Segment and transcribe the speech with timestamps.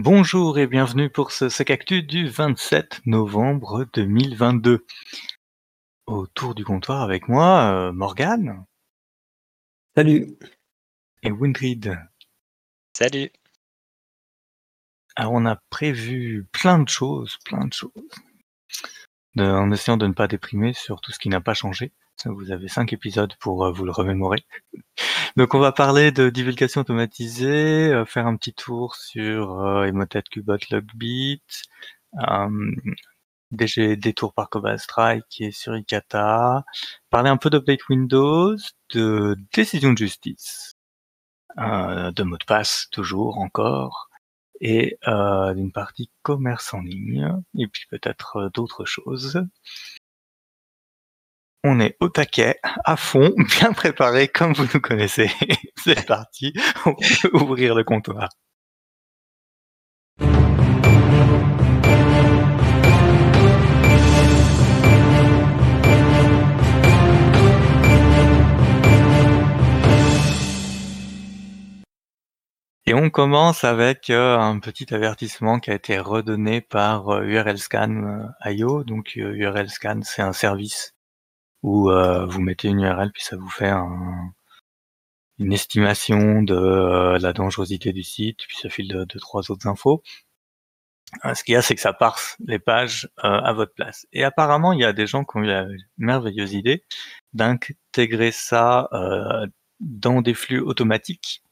[0.00, 4.86] Bonjour et bienvenue pour ce Actu du 27 novembre 2022.
[6.06, 8.64] Autour du comptoir avec moi, euh, Morgane.
[9.96, 10.38] Salut.
[11.24, 11.98] Et Windrid.
[12.96, 13.32] Salut.
[15.16, 17.90] Alors on a prévu plein de choses, plein de choses.
[19.36, 21.90] en essayant de ne pas déprimer sur tout ce qui n'a pas changé.
[22.24, 24.46] Vous avez cinq épisodes pour euh, vous le remémorer.
[25.36, 30.22] Donc on va parler de divulgation automatisée, euh, faire un petit tour sur euh, Emotet,
[30.30, 31.42] Qbot, Logbit,
[32.28, 32.72] euh,
[33.50, 36.64] des détour par Cobalt Strike qui est sur Ikata,
[37.10, 38.56] parler un peu d'update Windows,
[38.94, 40.74] de décision de justice,
[41.58, 44.08] euh, de mot de passe toujours encore,
[44.60, 49.42] et euh, d'une partie commerce en ligne, et puis peut-être d'autres choses.
[51.64, 55.30] On est au taquet, à fond, bien préparé comme vous nous connaissez.
[55.76, 56.52] C'est parti,
[56.86, 58.28] on peut ouvrir le comptoir.
[72.86, 78.84] Et on commence avec euh, un petit avertissement qui a été redonné par euh, URLscan.io.
[78.84, 80.94] Donc URLscan, c'est un service
[81.62, 83.72] où euh, vous mettez une URL puis ça vous fait
[85.38, 90.02] une estimation de euh, la dangerosité du site, puis ça file de, trois autres infos.
[91.24, 94.06] Euh, ce qu'il y a, c'est que ça parse les pages à votre place.
[94.12, 96.84] Et apparemment, il y a des gens qui ont eu la merveilleuse idée
[97.32, 98.88] d'intégrer ça
[99.80, 101.42] dans des flux automatiques,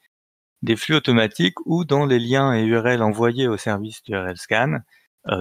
[0.61, 4.79] des flux automatiques où dans les liens et URL envoyés au service d'URL scan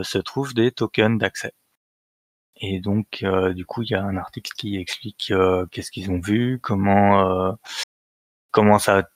[0.02, 1.52] se trouvent des tokens d'accès.
[2.58, 6.10] Et donc, euh, du coup, il y a un article qui explique euh, qu'est-ce qu'ils
[6.10, 7.52] ont vu, comment euh,
[8.50, 9.08] comment ça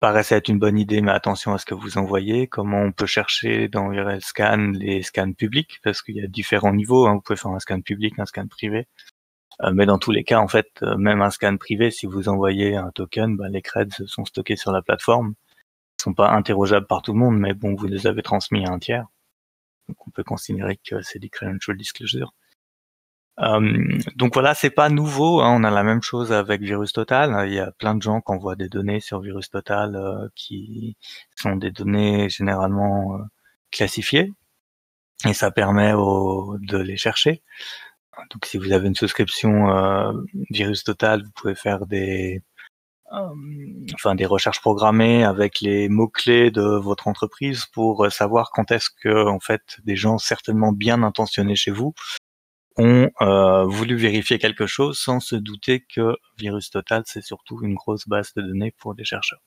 [0.00, 3.06] paraissait être une bonne idée, mais attention à ce que vous envoyez, comment on peut
[3.06, 7.14] chercher dans URL Scan les scans publics, parce qu'il y a différents niveaux, hein.
[7.14, 8.88] vous pouvez faire un scan public, un scan privé.
[9.72, 12.90] mais dans tous les cas, en fait, même un scan privé, si vous envoyez un
[12.92, 15.34] token, ben, les creds sont stockés sur la plateforme.
[16.00, 18.70] Ils sont pas interrogeables par tout le monde, mais bon, vous les avez transmis à
[18.72, 19.06] un tiers.
[19.88, 22.32] Donc on peut considérer que c'est des credential disclosure.
[23.40, 25.40] Euh, donc voilà, c'est pas nouveau.
[25.40, 27.48] Hein, on a la même chose avec Virus Total.
[27.48, 30.96] Il y a plein de gens qui envoient des données sur Virus Total euh, qui
[31.36, 33.22] sont des données généralement euh,
[33.70, 34.32] classifiées
[35.26, 37.42] et ça permet de les chercher.
[38.30, 39.68] Donc si vous avez une souscription
[40.50, 42.42] Virus Total, vous pouvez faire des
[43.94, 48.90] enfin des recherches programmées avec les mots clés de votre entreprise pour savoir quand est-ce
[48.90, 51.94] que en fait des gens certainement bien intentionnés chez vous
[52.78, 57.74] ont euh, voulu vérifier quelque chose sans se douter que Virus Total, c'est surtout une
[57.74, 59.42] grosse base de données pour les chercheurs.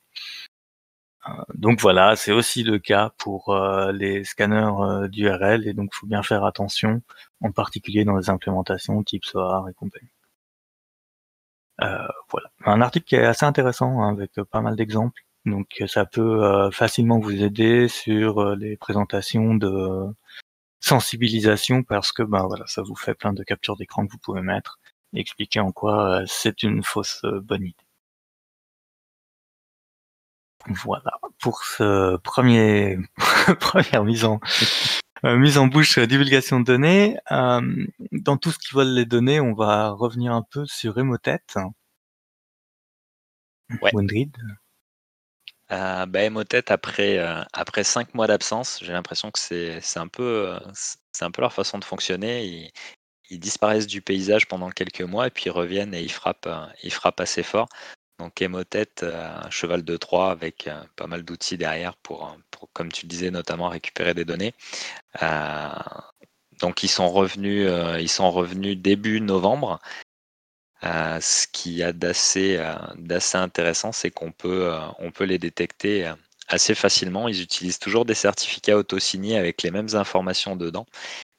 [1.28, 5.98] Euh, donc voilà, c'est aussi le cas pour euh, les scanners d'URL et donc il
[5.98, 7.02] faut bien faire attention,
[7.42, 10.10] en particulier dans les implémentations type SOAR et compagnie.
[12.30, 15.22] voilà, un article qui est assez intéressant hein, avec pas mal d'exemples.
[15.46, 20.14] Donc ça peut facilement vous aider sur les présentations de
[20.82, 24.42] sensibilisation parce que ben voilà, ça vous fait plein de captures d'écran que vous pouvez
[24.42, 24.80] mettre
[25.14, 27.76] et expliquer en quoi euh, c'est une fausse euh, bonne idée.
[30.68, 32.98] Voilà pour ce premier
[33.60, 34.40] première mise en
[35.26, 37.18] euh, mise en bouche divulgation de données.
[37.30, 41.40] dans tout ce qui vole les données, on va revenir un peu sur Emotet.
[43.82, 43.92] Ouais.
[45.72, 50.50] Euh, bah, Emotet, après, euh, après cinq mois d'absence, j'ai l'impression que c'est un, peu,
[50.50, 50.60] euh,
[51.22, 52.72] un peu leur façon de fonctionner.
[53.30, 56.66] Ils, disparaissent du paysage pendant quelques mois et puis ils reviennent et ils frappent, euh,
[56.84, 57.70] ils frappent assez fort.
[58.20, 58.90] Donc Emotet,
[59.50, 63.70] cheval de Troie avec pas mal d'outils derrière pour, pour, comme tu le disais, notamment
[63.70, 64.54] récupérer des données.
[66.60, 67.68] donc ils sont revenus,
[68.00, 69.80] ils sont revenus début novembre
[70.84, 75.38] euh, ce qu'il y a d'assez euh, intéressant, c'est qu'on peut, euh, on peut les
[75.38, 76.12] détecter
[76.48, 77.28] assez facilement.
[77.28, 80.86] Ils utilisent toujours des certificats auto-signés avec les mêmes informations dedans.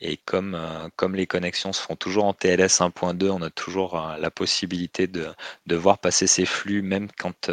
[0.01, 0.59] Et comme,
[0.97, 5.29] comme les connexions se font toujours en TLS 1.2, on a toujours la possibilité de,
[5.67, 7.51] de voir passer ces flux même quand,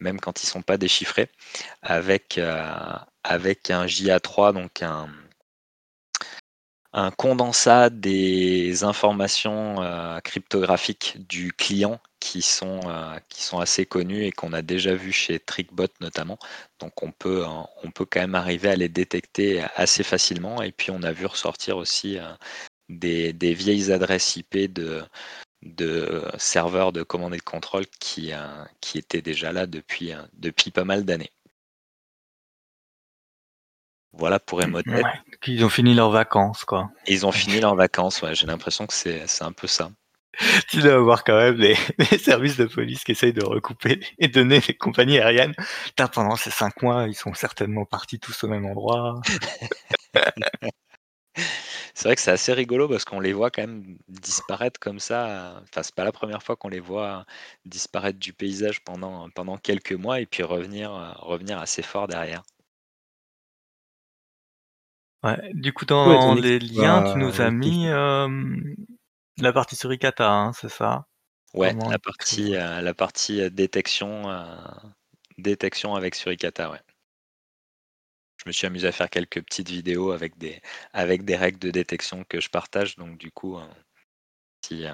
[0.00, 1.30] même quand ils ne sont pas déchiffrés,
[1.80, 2.38] avec,
[3.24, 5.08] avec un JA3, donc un,
[6.92, 14.24] un condensat des informations euh, cryptographiques du client qui sont, euh, qui sont assez connues
[14.24, 16.38] et qu'on a déjà vu chez Trickbot notamment.
[16.80, 17.48] Donc on peut, euh,
[17.82, 20.62] on peut quand même arriver à les détecter assez facilement.
[20.62, 22.18] Et puis on a vu ressortir aussi
[22.88, 25.02] des, des, vieilles adresses IP de,
[25.62, 28.32] de serveurs de commande et de contrôle qui,
[28.80, 31.30] qui étaient déjà là depuis, depuis pas mal d'années.
[34.12, 34.90] Voilà pour Emotet.
[34.90, 35.02] Ouais,
[35.40, 36.90] qu'ils ont fini leurs vacances, quoi.
[37.06, 39.90] Et ils ont fini leurs vacances, ouais, j'ai l'impression que c'est un peu ça.
[40.68, 41.76] Tu dois avoir quand même des,
[42.10, 45.54] des services de police qui essayent de recouper et donner les compagnies aériennes.
[45.84, 49.20] Putain, pendant ces 5 mois, ils sont certainement partis tous au même endroit.
[51.94, 55.62] C'est vrai que c'est assez rigolo parce qu'on les voit quand même disparaître comme ça.
[55.62, 57.26] Enfin, c'est pas la première fois qu'on les voit
[57.64, 62.42] disparaître du paysage pendant, pendant quelques mois et puis revenir, revenir assez fort derrière.
[65.24, 68.28] Ouais, du coup, Ouais, dans les liens, tu nous as euh, mis euh,
[69.38, 71.06] la partie suricata, hein, c'est ça?
[71.54, 74.44] Ouais, Comment la partie, euh, la partie euh, détection, euh,
[75.38, 76.80] détection avec Suricata, ouais.
[78.36, 80.60] Je me suis amusé à faire quelques petites vidéos avec des,
[80.92, 82.96] avec des règles de détection que je partage.
[82.96, 83.66] Donc du coup, euh,
[84.64, 84.92] si, euh,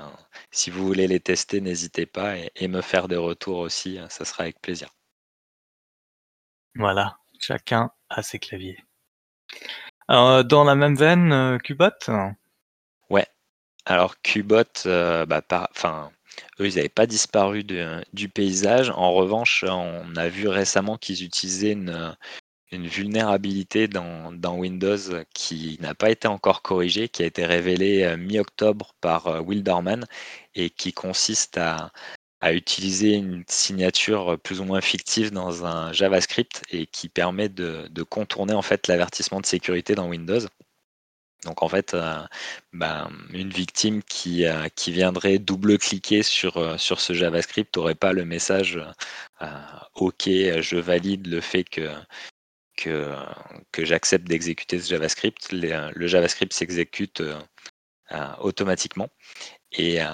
[0.50, 4.08] si vous voulez les tester, n'hésitez pas et, et me faire des retours aussi, euh,
[4.10, 4.90] ça sera avec plaisir.
[6.76, 8.78] Voilà, chacun a ses claviers.
[10.08, 11.90] Alors, dans la même veine, euh, Qbot
[13.10, 13.26] Ouais.
[13.86, 16.10] Alors Qbot, euh, bah, par- enfin,
[16.60, 18.90] eux, ils n'avaient pas disparu du paysage.
[18.90, 22.16] En revanche, on a vu récemment qu'ils utilisaient une,
[22.72, 24.98] vulnérabilité dans, Windows
[25.34, 29.62] qui n'a pas été encore corrigée, qui a été révélée euh, mi-octobre par euh, Will
[29.62, 30.06] Dorman
[30.54, 31.92] et qui consiste à,
[32.40, 37.88] à utiliser une signature plus ou moins fictive dans un JavaScript et qui permet de,
[38.08, 40.40] contourner en fait l'avertissement de sécurité dans Windows.
[41.44, 42.20] Donc en fait, euh,
[42.72, 48.12] ben, une victime qui, euh, qui viendrait double-cliquer sur, euh, sur ce JavaScript n'aurait pas
[48.12, 48.80] le message
[49.94, 51.90] OK, je valide le fait que,
[52.76, 55.52] que, j'accepte d'exécuter ce JavaScript.
[55.52, 57.22] Le JavaScript s'exécute
[58.40, 59.08] automatiquement.
[59.72, 60.06] Et, euh,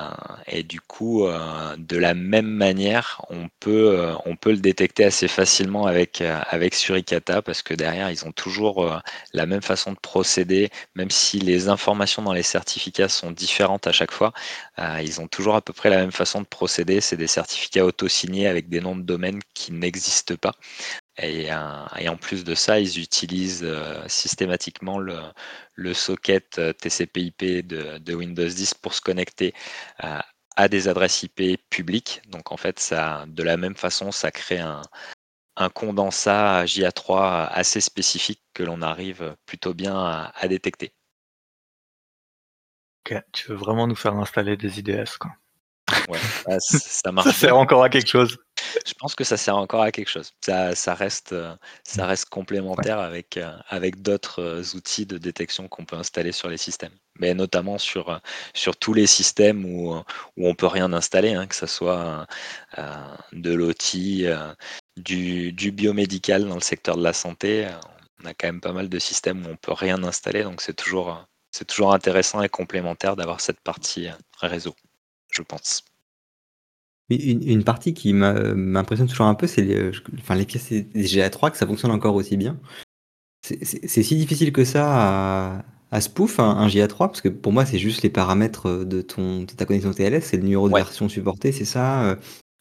[0.49, 5.05] et du coup, euh, de la même manière, on peut, euh, on peut le détecter
[5.05, 9.01] assez facilement avec, avec Suricata parce que derrière, ils ont toujours
[9.33, 13.93] la même façon de procéder, même si les informations dans les certificats sont différentes à
[13.93, 14.33] chaque fois.
[15.03, 17.01] ils ont toujours à peu près la même façon de procéder.
[17.01, 20.55] C'est des certificats auto-signés avec des noms de domaine qui n'existent pas.
[21.19, 25.17] Et, euh, et en plus de ça, ils utilisent euh, systématiquement le,
[25.75, 29.55] le socket euh, TCP/IP de, de Windows 10 pour se connecter
[30.03, 30.19] euh,
[30.57, 32.21] à des adresses IP publiques.
[32.29, 34.83] Donc en fait, ça, de la même façon, ça crée un,
[35.57, 40.95] un condensat JA3 assez spécifique que l'on arrive plutôt bien à, à détecter.
[43.07, 45.31] Ok, tu veux vraiment nous faire installer des IDS, quoi.
[46.09, 46.19] Ouais,
[46.59, 47.29] ça marche.
[47.29, 48.39] Ça sert encore à quelque chose.
[48.87, 50.33] Je pense que ça sert encore à quelque chose.
[50.45, 51.55] Ça, ça reste, euh,
[51.85, 56.49] ça reste complémentaire avec, euh, avec d'autres euh, outils de détection qu'on peut installer sur
[56.49, 56.93] les systèmes.
[57.19, 58.21] Mais notamment sur,
[58.55, 62.27] sur tous les systèmes où, où on peut rien installer, hein, que ce soit
[62.79, 63.95] euh, de l'OT,
[64.25, 64.55] euh,
[64.97, 67.69] du, du biomédical dans le secteur de la santé.
[68.23, 70.75] On a quand même pas mal de systèmes où on peut rien installer, donc c'est
[70.75, 74.09] toujours, c'est toujours intéressant et complémentaire d'avoir cette partie
[74.41, 74.75] réseau,
[75.31, 75.85] je pense.
[77.11, 80.71] Une, une partie qui m'a- m'impressionne toujours un peu, c'est les, je- enfin, les pièces
[80.73, 82.59] des GA3 que ça fonctionne encore aussi bien.
[83.47, 87.29] C'est- C'est c'est si difficile que ça à, à spoof un, un GA3 parce que
[87.29, 90.69] pour moi c'est juste les paramètres de ton de ta connexion TLS, c'est le numéro
[90.69, 90.81] de Ouais.
[90.81, 92.17] version supporté, c'est ça, euh,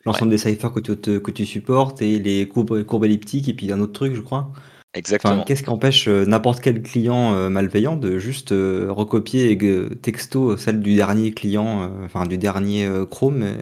[0.05, 3.53] l'ensemble des ciphers que tu, te- que tu supportes et les courbes, courbes elliptiques et
[3.53, 4.51] puis un autre truc je crois.
[4.93, 5.35] Exactement.
[5.35, 9.57] Enfin, qu'est-ce qui empêche euh, n'importe quel client euh, malveillant de juste euh, recopier
[10.01, 13.55] texto celle du dernier client, euh, enfin du dernier euh, Chrome euh,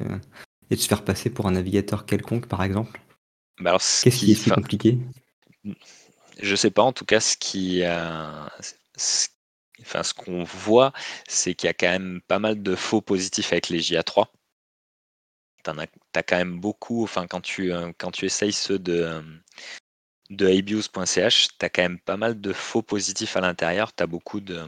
[0.72, 3.00] et de se faire passer pour un navigateur quelconque par exemple
[3.60, 4.98] Bah Qu'est-ce qui est si compliqué
[6.42, 8.48] je sais pas, en tout cas, ce qui, euh,
[8.96, 9.28] ce,
[9.82, 10.94] enfin, ce qu'on voit,
[11.28, 14.28] c'est qu'il y a quand même pas mal de faux positifs avec les JA3.
[15.64, 18.94] T'en as, t'as quand même beaucoup, enfin, quand tu, euh, quand tu essayes ceux de,
[18.94, 19.22] euh,
[20.32, 23.94] de abuse.ch, tu as quand même pas mal de faux positifs à l'intérieur.
[23.94, 24.66] Tu as beaucoup de,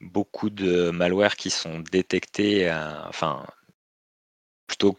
[0.00, 3.46] beaucoup de malwares qui sont détectés, euh, enfin,
[4.70, 4.96] plutôt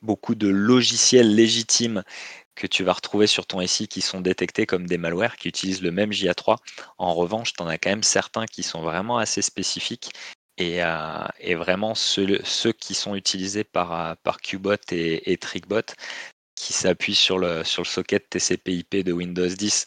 [0.00, 2.02] beaucoup de logiciels légitimes
[2.54, 5.82] que tu vas retrouver sur ton SI qui sont détectés comme des malwares qui utilisent
[5.82, 6.56] le même JA3.
[6.96, 10.10] En revanche, tu en as quand même certains qui sont vraiment assez spécifiques
[10.56, 15.94] et, euh, vraiment ceux, qui sont utilisés par, euh, Qbot et, et Trickbot
[16.54, 19.84] qui s'appuient sur le, socket TCP/IP de Windows 10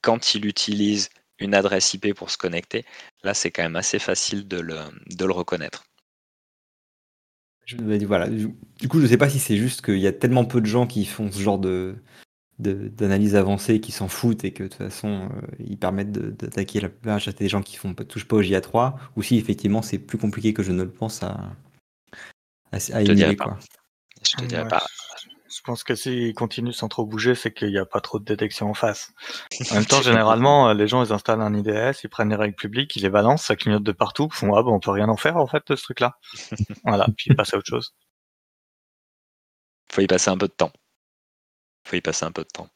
[0.00, 2.84] quand il utilise une adresse IP pour se connecter.
[3.24, 5.84] Là, c'est quand même assez facile de le, de le reconnaître.
[7.70, 8.28] Je, voilà.
[8.28, 10.66] Du coup, je ne sais pas si c'est juste qu'il y a tellement peu de
[10.66, 11.96] gens qui font ce genre de
[12.58, 16.90] d'analyse avancée qui s'en foutent et que de toute façon euh, ils permettent d'attaquer la
[16.90, 20.52] plupart des gens qui font touchent pas au JA3 ou si effectivement c'est plus compliqué
[20.52, 21.40] que je ne le pense à,
[22.70, 23.52] à, à émuler quoi.
[23.52, 23.58] Pas.
[24.22, 24.68] Je te dirais ouais.
[24.68, 24.84] pas.
[25.52, 28.24] Je pense que s'ils continuent sans trop bouger, c'est qu'il n'y a pas trop de
[28.24, 29.12] détection en face.
[29.70, 32.54] En même temps, généralement, euh, les gens, ils installent un IDS, ils prennent les règles
[32.54, 35.08] publiques, ils les balancent, ça clignote de partout, ils font, ah bon, on peut rien
[35.08, 36.16] en faire, en fait, de ce truc-là.
[36.84, 37.94] voilà, puis ils passent à autre chose.
[39.92, 40.72] Faut y passer un peu de temps.
[41.84, 42.68] Faut y passer un peu de temps.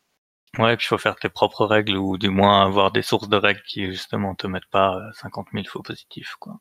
[0.58, 3.36] Ouais, puis il faut faire tes propres règles, ou du moins avoir des sources de
[3.36, 6.58] règles qui, justement, te mettent pas 50 000 faux positifs, quoi.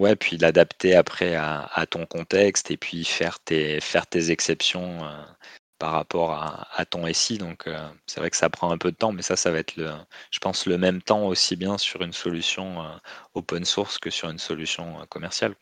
[0.00, 5.04] Ouais, puis l'adapter après à, à ton contexte et puis faire tes, faire tes exceptions
[5.04, 5.22] euh,
[5.78, 7.38] par rapport à, à ton SI.
[7.38, 9.58] Donc, euh, c'est vrai que ça prend un peu de temps, mais ça, ça va
[9.58, 9.92] être, le,
[10.30, 12.96] je pense, le même temps aussi bien sur une solution euh,
[13.34, 15.54] open source que sur une solution commerciale.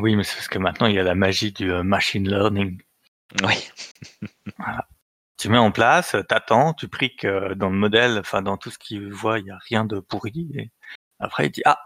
[0.00, 2.80] Oui, mais c'est parce que maintenant, il y a la magie du machine learning.
[3.42, 3.54] Oui.
[4.58, 4.88] Voilà.
[5.38, 8.78] Tu mets en place, t'attends, tu pries que dans le modèle, enfin dans tout ce
[8.78, 10.50] qu'il voit, il n'y a rien de pourri.
[10.54, 10.70] Et
[11.20, 11.78] après, il dit Ah,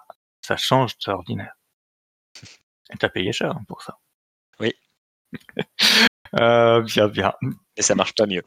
[0.42, 1.54] ça change, c'est ordinaire.
[2.90, 3.98] Et t'as payé cher hein, pour ça.
[4.60, 4.74] Oui.
[6.40, 7.34] Euh, bien, bien.
[7.76, 8.42] Et ça marche pas mieux.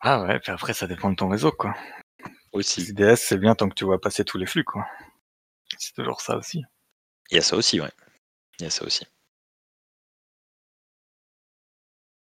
[0.00, 1.74] Ah ouais, puis après, ça dépend de ton réseau, quoi.
[2.52, 2.82] Aussi.
[2.82, 4.86] IDS, c'est bien tant que tu vois passer tous les flux, quoi.
[5.78, 6.64] C'est toujours ça aussi.
[7.30, 7.90] Il y a ça aussi, ouais.
[8.60, 9.06] Il y a ça aussi.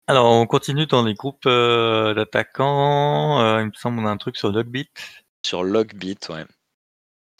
[0.07, 3.39] Alors, on continue dans les groupes euh, d'attaquants.
[3.41, 4.89] Euh, il me semble qu'on a un truc sur Logbit.
[5.45, 6.45] Sur Logbit, ouais.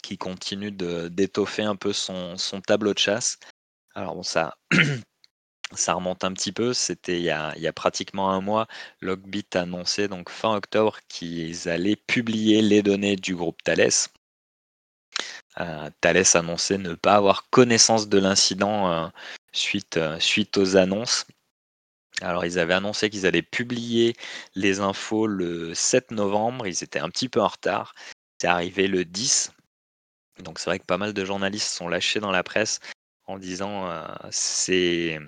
[0.02, 3.38] Qui continue d'étoffer un peu son, tableau de chasse.
[3.96, 4.58] Alors bon, ça,
[5.88, 6.74] remonte un petit peu.
[6.74, 8.68] C'était il, y a- pratiquement un mois.
[9.02, 13.90] Logbit a annoncé donc fin octobre qu'ils allaient publier les données du groupe Thales.
[15.60, 19.08] Euh, Thales annonçait ne pas avoir connaissance de l'incident euh,
[19.98, 21.26] euh, suite aux annonces.
[22.22, 24.16] Alors, ils avaient annoncé qu'ils allaient publier
[24.56, 26.68] les infos le 7 novembre.
[26.68, 27.94] Ils étaient un petit peu en retard.
[28.42, 29.52] C'est arrivé le 10.
[30.44, 32.80] Donc, c'est vrai que pas mal de journalistes sont lâchés dans la presse
[33.26, 35.20] en disant euh, c'est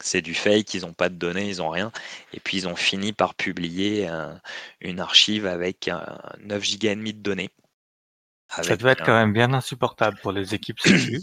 [0.00, 1.90] c'est du fake, ils n'ont pas de données, ils n'ont rien.
[2.32, 4.32] Et puis, ils ont fini par publier euh,
[4.80, 5.98] une archive avec euh,
[6.40, 7.50] 9 gigas et demi de données.
[8.48, 11.20] Ça devait être quand même bien insupportable pour les équipes sécu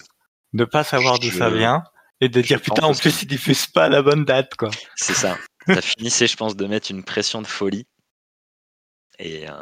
[0.53, 1.83] de pas savoir d'où ça vient
[2.21, 4.69] et de dire putain en plus ils diffusent pas à la bonne date quoi.
[4.95, 5.38] C'est ça.
[5.67, 7.88] Ça finissait, je pense, de mettre une pression de folie.
[9.19, 9.53] Et, euh,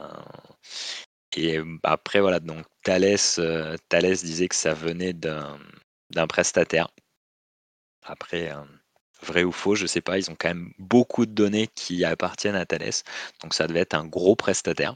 [1.35, 6.89] et après, voilà, donc Thales, euh, Thales disait que ça venait d'un prestataire.
[8.05, 8.63] Après, euh,
[9.21, 12.55] vrai ou faux, je sais pas, ils ont quand même beaucoup de données qui appartiennent
[12.55, 12.91] à Thales.
[13.41, 14.95] Donc ça devait être un gros prestataire.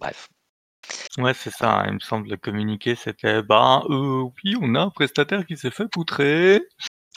[0.00, 0.28] Bref.
[1.18, 4.90] Ouais c'est ça, il me semble le communiqué c'était bah euh, oui on a un
[4.90, 6.62] prestataire qui s'est fait poutrer.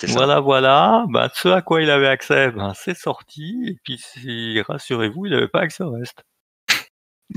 [0.08, 4.62] Voilà voilà, bah ce à quoi il avait accès ben c'est sorti et puis si,
[4.62, 6.24] rassurez-vous il avait pas accès au reste.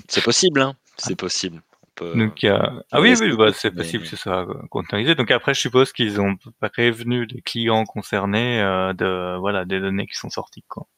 [0.09, 0.77] C'est possible, hein.
[0.99, 1.63] C'est possible.
[1.95, 2.59] Peut- Donc euh,
[2.91, 5.15] ah oui oui bah, c'est mais- possible que ce soit containerisé.
[5.15, 10.07] Donc après je suppose qu'ils ont prévenu les clients concernés euh, de voilà des données
[10.07, 10.89] qui sont sorties quoi.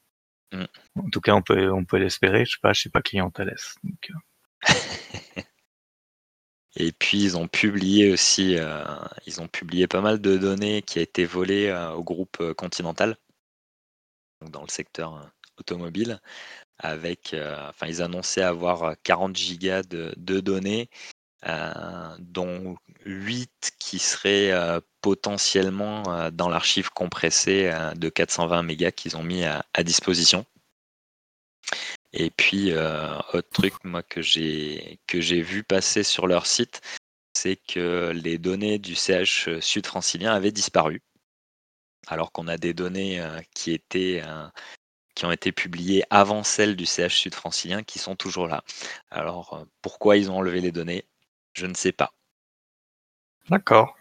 [0.52, 0.64] Mm.
[1.00, 2.46] En tout cas on peut on peut l'espérer.
[2.46, 3.56] Je sais pas je suis pas client Thales.
[3.84, 4.22] Donc, euh,
[6.78, 8.84] Et puis ils ont publié aussi, euh,
[9.26, 13.16] ils ont publié pas mal de données qui a été volées au groupe Continental,
[14.42, 16.20] donc dans le secteur automobile,
[16.78, 20.88] avec, euh, enfin ils annonçaient avoir euh, 40 gigas de, données,
[21.49, 28.92] euh, dont 8 qui seraient euh, potentiellement euh, dans l'archive compressée euh, de 420 mégas
[28.92, 30.45] qu'ils ont mis à, à disposition.
[32.12, 36.80] Et puis, euh, autre truc, moi, que j'ai vu passer sur leur site,
[37.37, 41.02] c'est que les données du CH sud-francilien avaient disparu,
[42.06, 44.47] alors qu'on a des données euh, qui étaient euh,
[45.16, 48.62] qui ont été publiées avant celles du CH sud-francilien qui sont toujours là.
[49.11, 51.04] Alors, euh, pourquoi ils ont enlevé les données?
[51.54, 52.12] Je ne sais pas.
[53.49, 53.96] D'accord.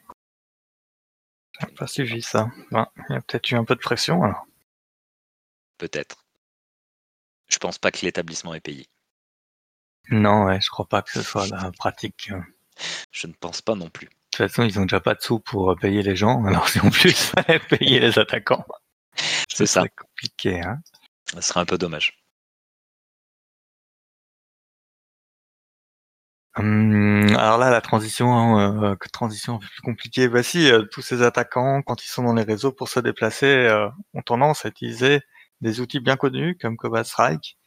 [1.61, 2.49] J'ai pas suivi ça.
[2.71, 4.45] Ben, il y a peut-être eu un peu de pression alors.
[5.77, 6.25] Peut-être.
[7.47, 8.87] Je pense pas que l'établissement est payé.
[10.09, 12.29] Non, ouais, je crois pas que ce soit la pratique.
[12.31, 12.41] euh.
[13.11, 14.07] Je ne pense pas non plus.
[14.07, 16.67] De toute façon, ils ont déjà pas de sous pour euh, payer les gens, alors
[16.69, 18.65] si en plus fallait payer les attaquants,
[19.49, 19.87] C'est ce ça.
[19.87, 20.61] compliqué.
[20.61, 20.81] Hein
[21.31, 22.17] Ce serait un peu dommage.
[26.57, 30.29] Hum, alors là, la transition, euh, que transition un peu plus compliquée.
[30.29, 33.45] Bah si, euh, tous ces attaquants, quand ils sont dans les réseaux pour se déplacer,
[33.45, 35.19] euh, ont tendance à utiliser
[35.59, 37.57] des outils bien connus comme Cobalt Strike.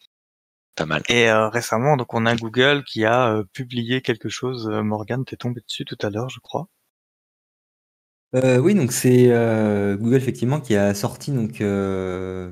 [0.76, 1.02] Pas mal.
[1.08, 4.68] Et euh, récemment, donc on a Google qui a euh, publié quelque chose.
[4.68, 6.68] Euh, Morgan, t'es tombé dessus tout à l'heure, je crois.
[8.34, 12.50] Euh, oui, donc c'est euh, Google effectivement qui a sorti donc euh,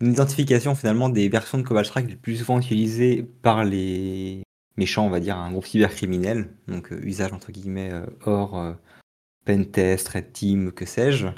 [0.00, 4.42] une identification finalement des versions de Cobalt Strike les plus souvent utilisées par les
[4.76, 8.72] méchants, on va dire, un groupe cybercriminel, donc euh, usage entre guillemets euh, hors euh,
[9.44, 11.28] pentest, red team, que sais-je.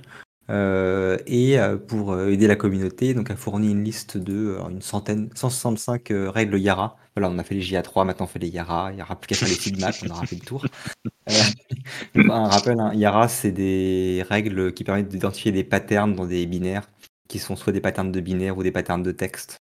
[0.51, 6.09] Euh, et pour aider la communauté, donc a fourni une liste de une centaine, 165
[6.11, 6.97] règles Yara.
[7.15, 8.91] Voilà, on a fait les JA3, maintenant on fait les Yara.
[8.91, 10.65] Il n'y aura plus qu'à faire les Sigma, on aura fait le tour.
[12.15, 16.89] un rappel, hein, Yara, c'est des règles qui permettent d'identifier des patterns dans des binaires,
[17.29, 19.59] qui sont soit des patterns de binaires ou des patterns de texte.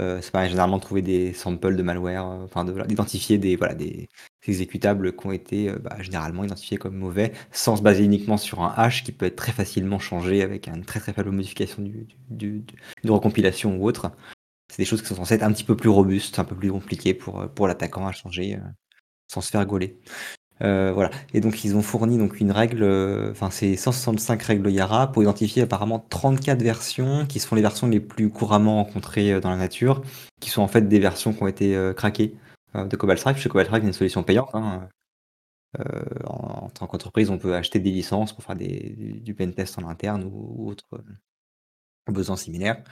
[0.00, 4.08] Euh, c'est pareil, généralement trouver des samples de malware, euh, d'identifier des, voilà, des
[4.46, 8.62] exécutables qui ont été euh, bah, généralement identifiés comme mauvais, sans se baser uniquement sur
[8.62, 12.64] un hash qui peut être très facilement changé avec une très très faible modification du,
[13.04, 14.10] de recompilation ou autre.
[14.68, 16.72] C'est des choses qui sont censées être un petit peu plus robustes, un peu plus
[16.72, 18.58] compliquées pour, pour l'attaquant à changer
[19.28, 20.00] sans se faire gauler.
[20.62, 21.10] Euh, voilà.
[21.32, 25.22] Et donc ils ont fourni donc une règle, euh, enfin c'est 165 règles Yara pour
[25.22, 29.56] identifier apparemment 34 versions qui sont les versions les plus couramment rencontrées euh, dans la
[29.56, 30.02] nature,
[30.40, 32.34] qui sont en fait des versions qui ont été craquées
[32.74, 33.38] de Cobalt Strike.
[33.38, 34.50] Chez Cobalt Strike, c'est une solution payante.
[34.54, 34.88] Hein.
[36.26, 40.24] en, tant qu'entreprise, on peut acheter des licences pour faire des, du pentest en interne
[40.24, 40.88] ou, ou autres
[42.12, 42.82] besoins similaires.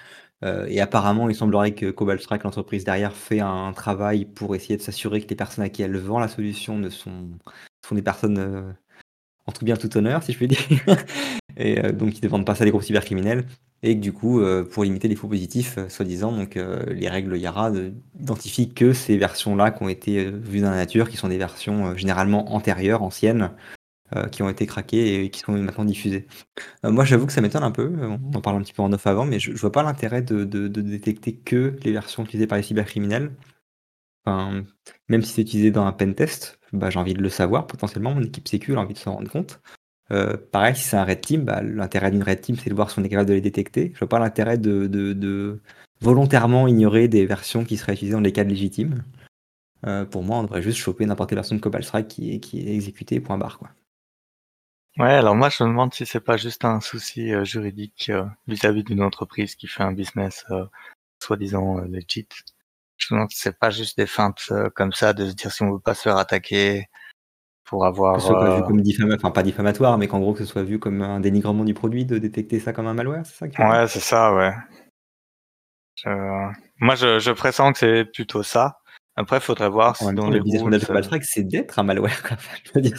[0.45, 4.77] Euh, et apparemment, il semblerait que Cobalt Strike, l'entreprise derrière, fait un travail pour essayer
[4.77, 7.29] de s'assurer que les personnes à qui elle vend la solution ne sont,
[7.87, 8.73] sont des personnes euh,
[9.47, 10.59] entre bien tout honneur, si je puis dire.
[11.57, 13.45] et euh, donc, ils ne vendent pas ça à des groupes cybercriminels.
[13.85, 17.73] Et que du coup, pour limiter les faux positifs, soi-disant, donc les règles Yara
[18.21, 21.97] identifient que ces versions-là qui ont été vues dans la nature, qui sont des versions
[21.97, 23.51] généralement antérieures, anciennes,
[24.17, 26.27] euh, qui ont été craqués et qui sont maintenant diffusés.
[26.85, 27.91] Euh, moi, j'avoue que ça m'étonne un peu.
[28.03, 30.21] On en parle un petit peu en off avant, mais je, ne vois pas l'intérêt
[30.21, 33.33] de, détecter que les versions utilisées par les cybercriminels.
[34.27, 37.67] Même si c'est utilisé dans un pentest, bah, j'ai envie de le savoir.
[37.67, 39.61] Potentiellement, mon équipe sécu a envie de s'en rendre compte.
[40.11, 42.91] Euh, pareil, si c'est un red team, bah, l'intérêt d'une red team, c'est de voir
[42.91, 43.93] si on est capable de les détecter.
[43.95, 45.61] Je vois pas l'intérêt de,
[46.03, 49.05] volontairement ignorer des versions qui seraient utilisées dans les cas légitimes.
[50.11, 52.61] pour moi, on devrait juste choper n'importe quelle version de Cobalt Strike qui est, qui
[52.61, 53.59] est exécutée, point barre.
[53.59, 53.71] Quoi.
[54.99, 58.25] Ouais, alors moi je me demande si c'est pas juste un souci euh, juridique euh,
[58.47, 60.67] vis-à-vis d'une entreprise qui fait un business euh,
[61.23, 62.29] soi-disant legit.
[62.99, 65.63] Je me demande si c'est pas juste des feintes comme ça de se dire si
[65.63, 66.89] on veut pas se faire attaquer
[67.65, 68.17] pour avoir.
[68.17, 70.63] Que ce soit vu comme diffamatoire, enfin pas diffamatoire, mais qu'en gros que ce soit
[70.63, 73.89] vu comme un dénigrement du produit de détecter ça comme un malware, c'est ça Ouais,
[73.89, 74.53] c'est ça, ouais.
[76.81, 78.82] Moi je, je pressens que c'est plutôt ça.
[79.15, 82.39] Après, il faudrait voir si dans le business model de Cobalt c'est d'être un malware.
[82.65, 82.97] Je veux dire,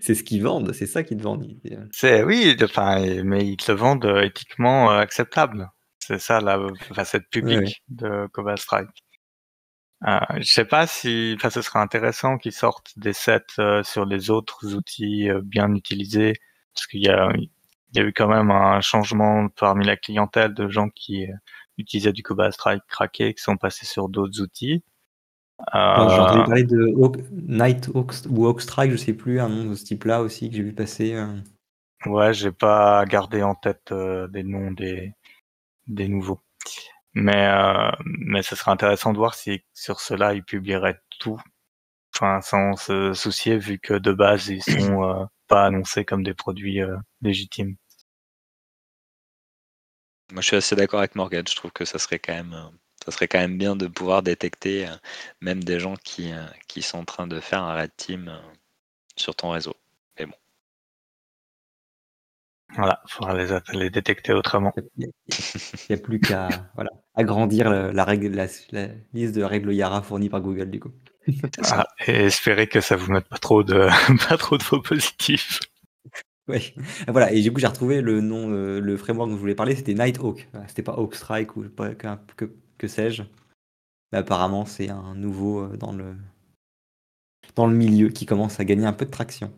[0.00, 1.46] c'est ce qu'ils vendent, c'est ça qu'ils te vendent.
[1.92, 5.70] C'est oui, enfin, mais ils te le vendent euh, éthiquement euh, acceptable.
[6.00, 6.58] C'est ça la
[6.94, 8.88] facette publique de Cobalt Strike.
[10.08, 14.06] Euh, je sais pas si, enfin, ce serait intéressant qu'ils sortent des sets euh, sur
[14.06, 16.32] les autres outils bien utilisés,
[16.74, 17.50] parce qu'il y a, il
[17.94, 21.26] y a eu quand même un changement parmi la clientèle de gens qui
[21.78, 24.82] utilisaient du Cobalt Strike craqué, qui sont passés sur d'autres outils.
[25.72, 26.94] J'ai entendu euh, parler de
[27.32, 30.56] Night Hawk, ou Hawk Strike, je sais plus, un nom de ce type-là aussi que
[30.56, 31.14] j'ai vu passer.
[31.14, 31.36] Euh.
[32.06, 35.12] Ouais, j'ai pas gardé en tête euh, des noms des,
[35.86, 36.40] des nouveaux.
[37.12, 37.48] Mais,
[38.04, 41.40] mais ce serait intéressant de voir si sur cela ils publieraient tout,
[42.14, 46.80] enfin sans se soucier vu que de base ils sont pas annoncés comme des produits
[47.20, 47.74] légitimes.
[50.30, 52.54] Moi je suis assez d'accord avec Morgan, je trouve que ça serait quand même
[53.10, 54.92] ça serait quand même bien de pouvoir détecter euh,
[55.40, 58.38] même des gens qui, euh, qui sont en train de faire un red team euh,
[59.16, 59.74] sur ton réseau.
[60.18, 60.32] Mais bon.
[62.76, 64.72] Voilà, il faudra les, les, détecter autrement.
[64.96, 65.08] Il
[65.88, 68.46] n'y a, plus qu'à voilà, agrandir la, règle, la,
[69.12, 70.92] liste de règles Yara fournies par Google du coup.
[71.64, 73.88] Ah, et espérer que ça vous mette pas trop de
[74.28, 75.58] pas trop de faux positifs.
[76.46, 76.74] Oui,
[77.08, 77.32] voilà.
[77.32, 80.48] Et du coup, j'ai retrouvé le nom, le framework dont je voulais parler, c'était Nighthawk.
[80.68, 83.22] C'était pas Hawk Strike ou pas, que, que sais-je.
[84.10, 86.16] Mais apparemment, c'est un nouveau euh, dans le,
[87.54, 89.52] dans le milieu qui commence à gagner un peu de traction.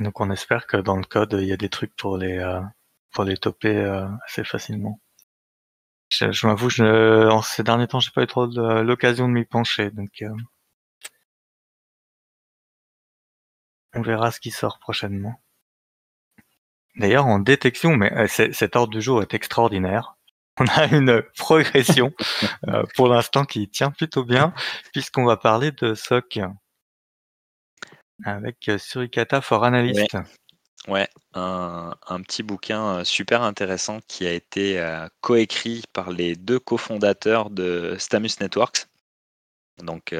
[0.00, 2.60] Donc on espère que dans le code, il y a des trucs pour les, euh,
[3.12, 5.00] pour les toper euh, assez facilement.
[6.10, 9.92] Je, m'avoue, je, en ces derniers temps, j'ai pas eu trop l'occasion de m'y pencher,
[9.92, 10.24] donc
[13.94, 15.40] on verra ce qui sort prochainement.
[16.96, 20.16] D'ailleurs, en détection, mais cet ordre du jour est extraordinaire
[20.60, 22.12] on a une progression
[22.68, 24.52] euh, pour l'instant qui tient plutôt bien,
[24.92, 26.40] puisqu'on va parler de SOC
[28.24, 30.16] avec euh, Suricata for Analyst.
[30.88, 34.82] Ouais, un, petit bouquin euh, super intéressant qui a été
[35.20, 38.86] coécrit par les deux cofondateurs de Stamus Networks.
[39.78, 40.14] Donc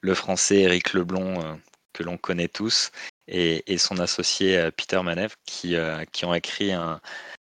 [0.00, 1.60] le français Eric Leblon,
[1.92, 2.90] que l'on connaît tous,
[3.28, 5.76] et, son associé Peter Manev, qui,
[6.10, 7.00] qui ont écrit un,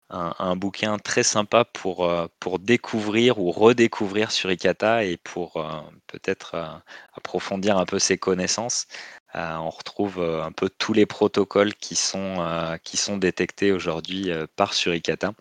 [0.09, 6.55] un, bouquin très sympa pour, euh, pour découvrir ou redécouvrir Suricata et pour euh, peut-être
[6.55, 6.67] euh,
[7.13, 8.87] approfondir un peu ses connaissances.
[9.33, 15.33] on retrouve un peu tous les protocoles qui sont, qui sont détectés aujourd'hui par Suricata.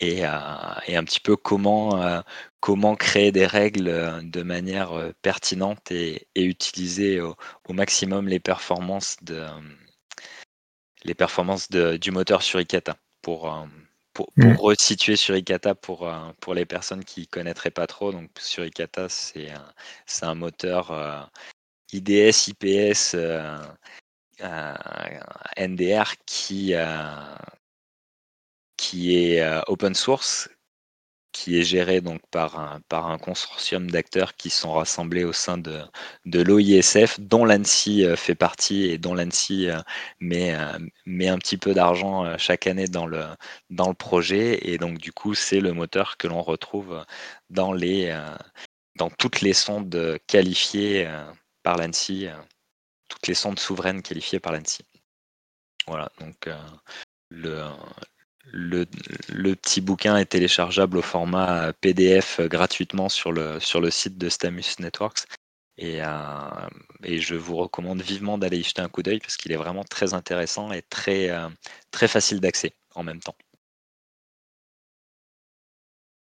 [0.00, 2.22] Et, un petit peu comment,
[2.60, 7.36] comment créer des règles de manière pertinente et, utiliser au,
[7.68, 9.46] maximum les performances, de,
[11.04, 13.66] les performances de, du moteur Suricata pour,
[14.12, 14.54] pour, mmh.
[14.54, 18.12] pour resituer Suricata pour, pour les personnes qui ne connaîtraient pas trop.
[18.12, 19.72] Donc Suricata, c'est un,
[20.22, 21.30] un moteur
[21.92, 23.16] IDS, IPS,
[25.58, 26.74] NDR qui,
[28.76, 30.48] qui est open source,
[31.40, 35.82] qui est géré donc par un, consortium d'acteurs qui sont rassemblés au sein de,
[36.26, 39.80] l'OISF, dont l'ANSI euh, fait partie et dont l'ANSI euh,
[40.20, 43.24] met, euh, met un petit peu d'argent chaque année dans le,
[43.70, 44.68] dans le projet.
[44.70, 47.06] Et donc du coup, c'est le moteur que l'on retrouve
[47.48, 48.14] dans, les,
[48.96, 51.10] dans toutes les sondes qualifiées
[51.62, 52.28] par l'ANSI,
[53.08, 54.84] toutes les sondes souveraines qualifiées par l'ANSI.
[55.86, 56.50] Voilà, donc
[57.30, 57.64] le,
[58.52, 58.84] le,
[59.54, 64.78] petit bouquin est téléchargeable au format PDF gratuitement sur le, sur le site de Stamus
[64.78, 65.26] Networks.
[65.78, 66.68] Et, euh,
[67.02, 69.84] et je vous recommande vivement d'aller y jeter un coup d'œil parce qu'il est vraiment
[69.84, 71.48] très intéressant et très, euh,
[71.90, 73.36] très facile d'accès en même temps.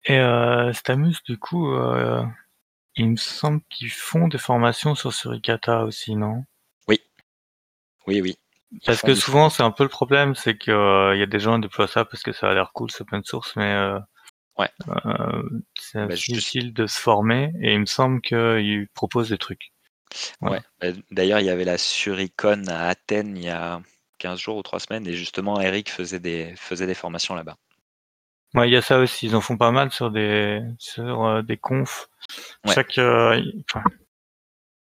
[0.04, 1.74] Et euh, Stamus, du coup,
[2.96, 6.44] il me semble qu'ils font des formations sur Suricata aussi, non?
[6.86, 7.00] Oui.
[8.06, 8.38] Oui, oui.
[8.84, 11.54] Parce que souvent, c'est un peu le problème, c'est qu'il euh, y a des gens
[11.56, 13.98] qui déploient ça parce que ça a l'air cool, c'est open source, mais euh,
[14.58, 14.68] ouais.
[15.06, 15.42] euh,
[15.78, 19.72] c'est bah, difficile de se former et il me semble qu'ils proposent des trucs.
[20.42, 20.60] Ouais.
[20.80, 23.80] Bah, d'ailleurs, il y avait la Suricon à Athènes il y a
[24.18, 27.56] 15 jours ou 3 semaines et justement, Eric faisait des, faisait des formations là-bas.
[28.54, 29.26] Ouais, il y a ça aussi.
[29.26, 32.08] Ils en font pas mal sur des, sur, des confs.
[32.66, 32.98] Chaque,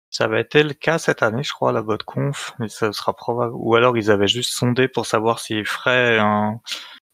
[0.09, 3.53] ça va être le cas cette année, je crois, la conf, mais ça sera probable.
[3.55, 6.19] Ou alors ils avaient juste sondé pour savoir s'ils feraient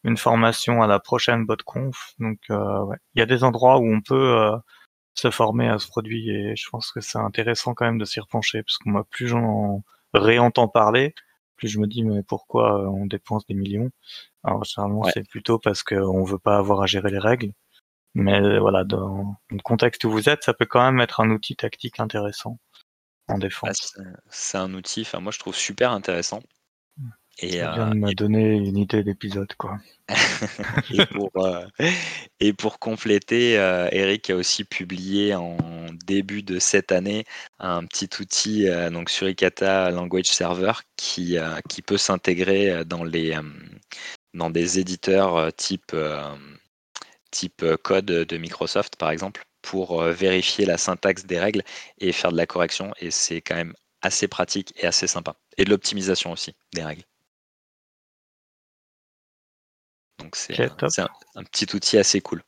[0.04, 2.14] une formation à la prochaine conf.
[2.18, 2.96] Donc, euh, ouais.
[3.14, 4.56] il y a des endroits où on peut euh,
[5.14, 8.20] se former à ce produit et je pense que c'est intéressant quand même de s'y
[8.20, 9.82] repencher parce que moi, plus j'en
[10.14, 11.14] réentends parler,
[11.56, 13.90] plus je me dis mais pourquoi euh, on dépense des millions?
[14.44, 17.52] Alors généralement c'est plutôt parce qu'on veut pas avoir à gérer les règles.
[18.14, 21.54] Mais voilà, dans le contexte où vous êtes, ça peut quand même être un outil
[21.56, 22.58] tactique intéressant
[23.28, 23.98] en défense.
[24.30, 26.42] c'est un outil, enfin moi je trouve super intéressant.
[27.38, 29.78] Et, ça vient de me donner une idée d'épisode, quoi.
[30.90, 31.66] et, pour, euh,
[32.40, 35.58] et, pour, compléter, euh, Eric a aussi publié en
[36.06, 37.24] début de cette année
[37.58, 41.36] un petit outil euh, donc sur Ikata Language Server qui,
[41.68, 43.38] qui peut s'intégrer dans, les,
[44.32, 45.94] dans des éditeurs type,
[47.30, 51.62] type code de Microsoft, par exemple pour euh, vérifier la syntaxe des règles
[51.98, 52.92] et faire de la correction.
[53.00, 55.34] Et c'est quand même assez pratique et assez sympa.
[55.58, 57.02] Et de l'optimisation aussi des règles.
[60.18, 62.42] Donc c'est un, petit outil assez cool.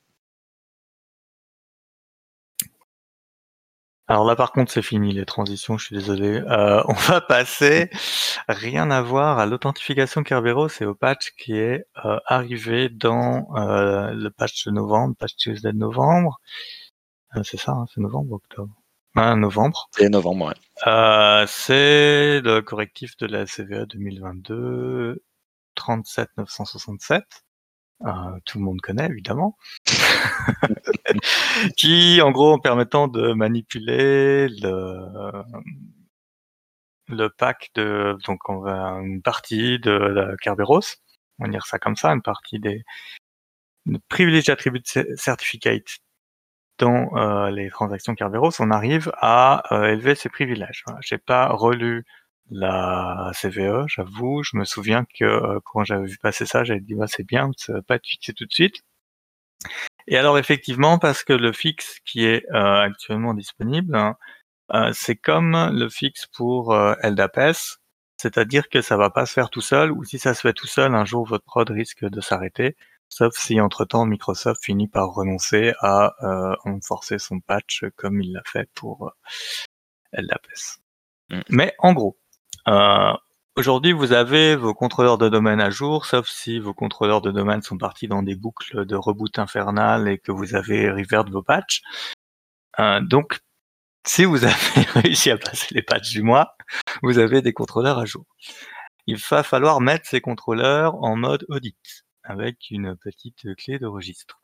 [4.07, 6.39] Alors là par contre c'est fini les transitions, je suis désolé.
[6.39, 7.91] Euh, on va passer,
[8.49, 14.29] rien à voir à l'authentification Kerberos et au patch qui est euh, arrivé dans le
[14.31, 16.41] patch de novembre, patch Tuesday de novembre.
[17.31, 18.75] Ah, c'est ça, hein, c'est novembre ou octobre
[19.17, 19.89] ah, Novembre.
[19.93, 20.55] C'est novembre, ouais.
[20.87, 25.25] Euh, c'est le correctif de la CVA 2022
[25.75, 27.25] 37 967.
[28.07, 28.11] Euh,
[28.45, 29.57] tout le monde connaît évidemment,
[31.77, 35.43] qui en gros en permettant de manipuler le,
[37.09, 40.81] le pack de donc on va une partie de la Kerberos,
[41.41, 42.85] on va dire ça comme ça, une partie des
[44.09, 45.99] privilégiés attributs de certificate
[46.79, 50.83] dans euh, les transactions Kerberos, on arrive à euh, élever ses privilèges.
[50.87, 51.01] Voilà.
[51.03, 52.05] J'ai pas relu
[52.51, 54.43] la CVE, j'avoue.
[54.43, 57.51] Je me souviens que euh, quand j'avais vu passer ça, j'avais dit bah, c'est bien,
[57.57, 58.83] ça va pas être fixé tout de suite.
[60.07, 64.17] Et alors effectivement, parce que le fixe qui est actuellement disponible, hein,
[64.95, 67.79] c'est comme le fixe pour LDAPS,
[68.17, 70.67] c'est-à-dire que ça va pas se faire tout seul, ou si ça se fait tout
[70.67, 72.77] seul, un jour votre prod risque de s'arrêter.
[73.09, 78.43] Sauf si entre-temps Microsoft finit par renoncer à euh, enforcer son patch comme il l'a
[78.45, 80.81] fait pour euh, LDAPS.
[81.31, 81.41] Mm.
[81.49, 82.19] Mais en gros,
[82.69, 83.13] euh,
[83.57, 87.63] aujourd'hui vous avez vos contrôleurs de domaine à jour, sauf si vos contrôleurs de domaine
[87.63, 91.83] sont partis dans des boucles de reboot infernal et que vous avez revert vos patchs.
[92.79, 93.41] Euh, donc,
[94.07, 94.55] si vous avez
[94.95, 96.57] réussi à passer les patchs du mois,
[97.03, 98.25] vous avez des contrôleurs à jour.
[99.07, 104.41] Il va falloir mettre ces contrôleurs en mode audit avec une petite clé de registre.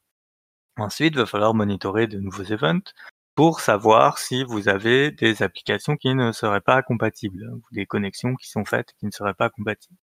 [0.77, 2.93] Ensuite, il va falloir monitorer de nouveaux events,
[3.35, 8.35] pour savoir si vous avez des applications qui ne seraient pas compatibles, ou des connexions
[8.37, 9.99] qui sont faites qui ne seraient pas compatibles.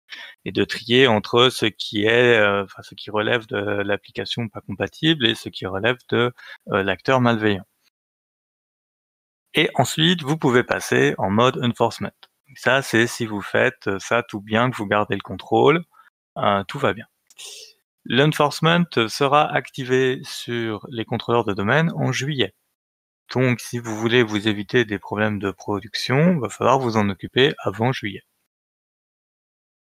[0.46, 4.62] Et de trier entre ce qui est, euh, enfin, ce qui relève de l'application pas
[4.62, 6.34] compatible et ce qui relève de
[6.72, 7.66] euh, l'acteur malveillant.
[9.54, 12.12] Et ensuite, vous pouvez passer en mode enforcement.
[12.56, 15.84] Ça, c'est si vous faites ça tout bien, que vous gardez le contrôle,
[16.38, 17.08] euh, tout va bien.
[18.06, 22.56] L'enforcement sera activé sur les contrôleurs de domaine en juillet.
[23.34, 27.10] Donc, si vous voulez vous éviter des problèmes de production, il va falloir vous en
[27.10, 28.24] occuper avant juillet.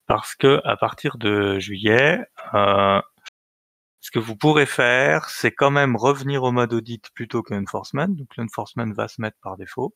[0.05, 2.19] Parce que à partir de juillet,
[2.53, 3.01] euh,
[4.01, 8.07] ce que vous pourrez faire, c'est quand même revenir au mode audit plutôt que enforcement.
[8.07, 9.95] Donc l'enforcement va se mettre par défaut.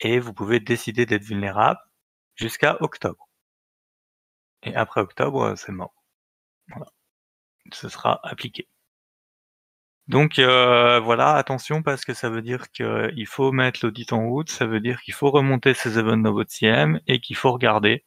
[0.00, 1.80] Et vous pouvez décider d'être vulnérable
[2.36, 3.28] jusqu'à octobre.
[4.64, 6.01] Et après octobre, c'est mort.
[6.68, 6.86] Voilà.
[7.72, 8.68] Ce sera appliqué.
[10.08, 14.50] Donc euh, voilà, attention parce que ça veut dire qu'il faut mettre l'audit en route,
[14.50, 18.04] ça veut dire qu'il faut remonter ses events dans votre CM et qu'il faut regarder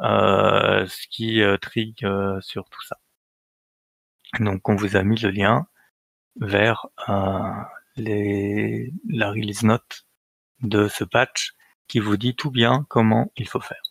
[0.00, 2.06] euh, ce qui euh, trigue
[2.40, 2.98] sur tout ça.
[4.40, 5.66] Donc on vous a mis le lien
[6.36, 6.86] vers
[7.96, 10.06] les, la release note
[10.60, 11.54] de ce patch
[11.88, 13.82] qui vous dit tout bien comment il faut faire.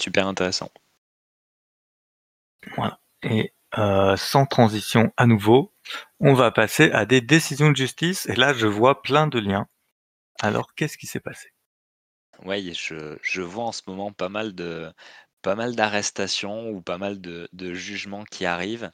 [0.00, 0.70] Super intéressant.
[2.76, 3.00] Voilà.
[3.22, 5.72] Et euh, sans transition à nouveau,
[6.20, 8.26] on va passer à des décisions de justice.
[8.26, 9.66] Et là, je vois plein de liens.
[10.40, 11.52] Alors, qu'est-ce qui s'est passé?
[12.44, 14.92] Oui, je, vois en ce moment pas mal de
[15.42, 18.90] pas mal d'arrestations ou pas mal de, de, jugements qui arrivent.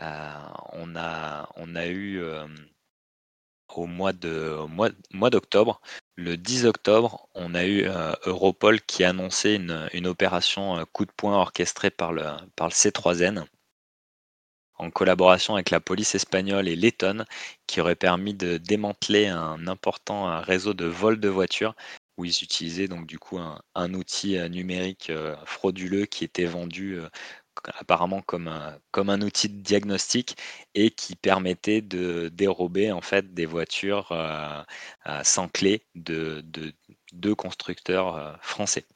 [0.00, 0.32] Euh,
[0.72, 2.46] on, a, on a eu euh,
[3.74, 5.80] au mois de au mois, mois d'octobre,
[6.18, 11.12] le 10 octobre, on a eu euh, Europol qui a annoncé une, opération coup de
[11.12, 12.24] poing orchestrée par le,
[12.56, 13.44] par le C3N
[14.78, 17.24] en collaboration avec la police espagnole et lettonne,
[17.66, 21.74] qui aurait permis de démanteler un important réseau de vol de voitures
[22.18, 26.98] où ils utilisaient donc du coup un, outil euh, numérique euh, frauduleux qui était vendu
[26.98, 27.08] euh,
[27.78, 30.36] apparemment comme un, comme un outil de diagnostic
[30.74, 34.12] et qui permettait de dérober en fait des voitures
[35.22, 36.44] sans clé de
[37.12, 38.86] deux constructeurs français.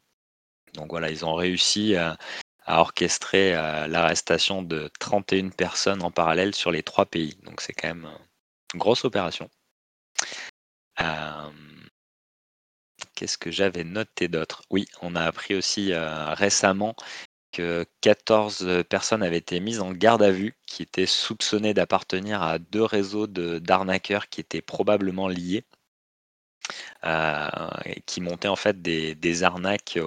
[0.74, 2.16] Donc voilà, ils ont réussi à,
[2.64, 7.36] a orchestré euh, l'arrestation de 31 personnes en parallèle sur les trois pays.
[7.42, 8.08] Donc c'est quand même
[8.74, 9.50] une grosse opération.
[11.00, 11.50] Euh,
[13.14, 14.62] qu'est-ce que j'avais noté d'autre?
[14.70, 16.94] Oui, on a appris aussi euh, récemment
[17.52, 22.58] que 14 personnes avaient été mises en garde à vue, qui étaient soupçonnées d'appartenir à
[22.58, 25.64] deux réseaux d'arnaqueurs qui étaient probablement liés.
[28.06, 29.98] qui montaient en fait des, arnaques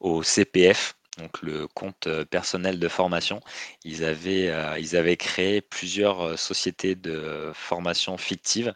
[0.00, 3.40] au CPF, donc le compte personnel de formation.
[3.84, 8.74] Ils avaient, ils avaient créé plusieurs sociétés de formation fictives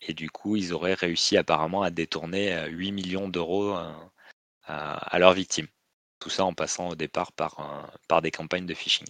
[0.00, 3.76] et du coup, ils auraient réussi apparemment à détourner 8 millions d'euros
[4.66, 5.68] à, leurs victimes.
[6.18, 9.06] Tout ça en passant au départ par, par des campagnes de phishing.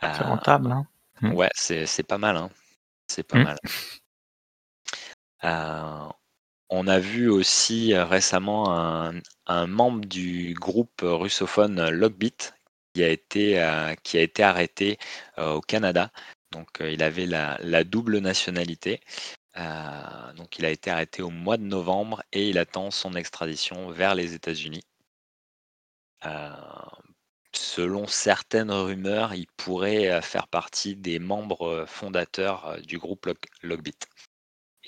[0.00, 0.86] C'est rentable, hein
[1.22, 1.32] mmh.
[1.32, 2.36] Ouais, c'est pas mal.
[2.36, 2.50] Hein.
[3.08, 3.56] C'est pas mmh.
[5.42, 6.12] mal.
[6.76, 8.72] On a vu aussi euh, récemment
[9.46, 12.36] un, membre du groupe russophone Logbit
[12.94, 14.98] qui a été, euh, qui a été arrêté
[15.38, 16.10] euh, au Canada.
[16.52, 19.00] Donc il avait la, double nationalité.
[19.56, 24.14] Donc il a été arrêté au mois de novembre et il attend son extradition vers
[24.14, 24.84] les États-Unis.
[27.52, 33.28] selon certaines rumeurs, il pourrait faire partie des membres fondateurs du groupe
[33.62, 33.98] Logbit.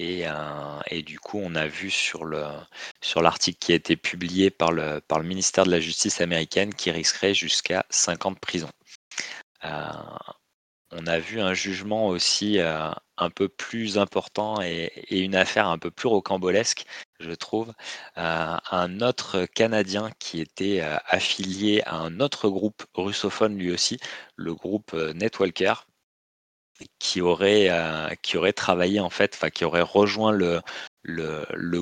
[0.01, 2.45] Euh, et, du coup, on a vu sur le
[3.01, 7.35] sur l'article qui a été publié par le ministère de la Justice américaine qui risquerait
[7.35, 8.69] jusqu'à 50 ans de prison.
[9.65, 9.93] Euh,
[10.93, 15.79] on a vu un jugement aussi euh, un peu plus important et, une affaire un
[15.79, 16.87] peu plus rocambolesque,
[17.21, 17.73] je trouve.
[18.17, 23.99] un autre Canadien qui était affilié à un autre groupe russophone lui aussi,
[24.37, 25.87] le groupe Netwalker,
[26.99, 30.63] qui aurait, euh, qui aurait travaillé en fait, enfin qui aurait rejoint le,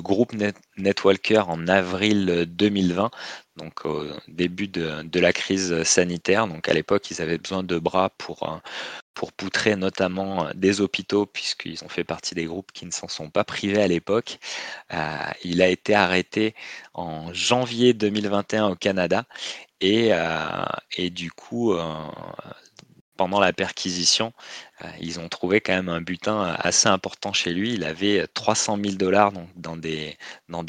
[0.01, 0.33] groupe
[0.77, 3.11] Netwalker en avril 2020,
[3.57, 6.47] donc au début de, la crise sanitaire.
[6.47, 8.57] Donc à l'époque, ils avaient besoin de bras pour, euh,
[9.13, 13.29] pour poutrer notamment des hôpitaux, puisqu'ils ont fait partie des groupes qui ne s'en sont
[13.29, 14.39] pas privés à l'époque.
[14.93, 16.55] Euh, il a été arrêté
[16.93, 19.25] en janvier 2021 au Canada.
[19.81, 20.11] Et
[21.11, 21.75] du coup,
[23.17, 24.33] pendant la perquisition,
[24.83, 27.73] euh, ils ont trouvé quand même un butin assez important chez lui.
[27.73, 30.17] Il avait 300 000 dollars dans des,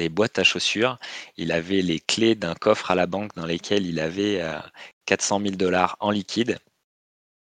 [0.09, 0.99] boîtes à chaussures.
[1.37, 4.43] Il avait les clés d'un coffre à la banque dans lesquels il avait
[5.07, 6.59] 400 euh, 000 dollars en liquide.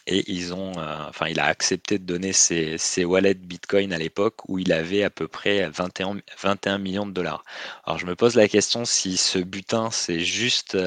[0.07, 0.73] Et ils ont,
[1.09, 5.11] enfin, il a accepté de donner ses, wallets Bitcoin à l'époque où il avait à
[5.11, 7.45] peu près 21, 21 millions de dollars.
[7.85, 10.79] Alors je me pose la question si ce butin c'est juste,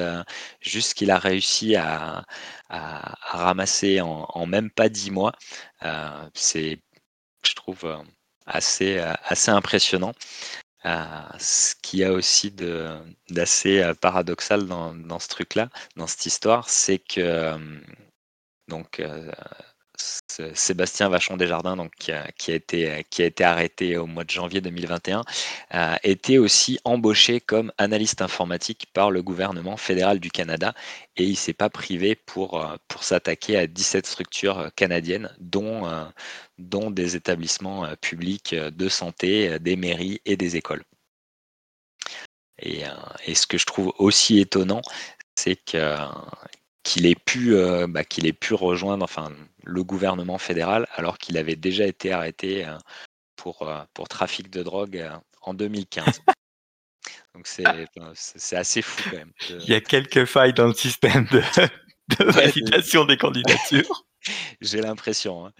[0.60, 2.24] juste qu'il a réussi à,
[2.70, 5.32] ramasser en, même pas 10 mois.
[6.34, 6.78] c'est,
[7.46, 8.02] je trouve,
[8.46, 10.14] assez, assez impressionnant.
[10.84, 12.52] ce qu'il y a aussi
[13.30, 17.58] d'assez paradoxal dans ce truc-là, dans cette histoire, c'est que
[18.70, 19.02] donc
[20.54, 24.60] Sébastien Vachon Desjardins, donc, qui, a, été, qui a été arrêté au mois de janvier
[24.60, 25.22] 2021,
[25.70, 30.74] a été aussi embauché comme analyste informatique par le gouvernement fédéral du Canada
[31.16, 35.82] et il ne s'est pas privé pour, pour s'attaquer à 17 structures canadiennes, dont,
[36.58, 40.84] dont des établissements publics de santé, des mairies et des écoles.
[42.58, 42.84] Et
[43.34, 44.82] ce que je trouve aussi étonnant,
[45.36, 45.96] c'est que
[46.82, 47.54] qu'il ait pu
[47.88, 49.32] bah, qu'il ait pu rejoindre enfin
[49.64, 52.66] le gouvernement fédéral alors qu'il avait déjà été arrêté
[53.36, 55.08] pour pour trafic de drogue
[55.42, 56.20] en 2015.
[57.34, 57.64] Donc c'est
[58.14, 59.32] c'est assez fou quand même.
[59.48, 61.40] Il y a quelques failles dans le système de,
[62.18, 64.04] de validation des candidatures.
[64.60, 65.52] J'ai l'impression, hein.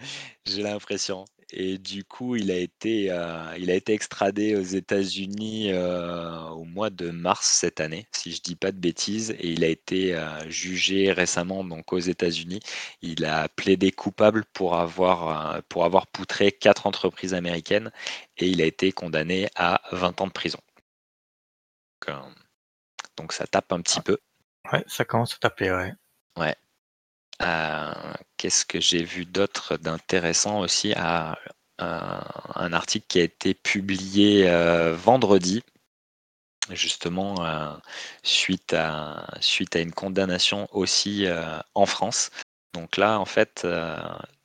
[0.45, 1.25] j'ai l'impression.
[1.53, 6.63] Et du coup, il a été, euh, il a été extradé aux États-Unis euh, au
[6.63, 10.15] mois de mars cette année, si je dis pas de bêtises, et il a été
[10.15, 12.61] euh, jugé récemment donc aux États-Unis.
[13.01, 17.91] Il a plaidé coupable pour avoir, pour avoir poutré quatre entreprises américaines
[18.37, 20.59] et il a été condamné à 20 ans de prison.
[22.07, 22.15] Donc,
[23.17, 24.17] donc ça tape un petit peu.
[24.71, 25.93] Ouais, ça commence à taper, ouais.
[26.37, 26.55] Ouais.
[27.41, 31.37] Euh, qu'est-ce que j'ai vu d'autre d'intéressant aussi à
[31.79, 35.63] un article qui a été publié euh, vendredi,
[36.69, 37.75] justement euh,
[38.21, 41.25] suite, à, suite à une condamnation aussi
[41.73, 42.29] en France.
[42.73, 43.65] Donc là, en fait,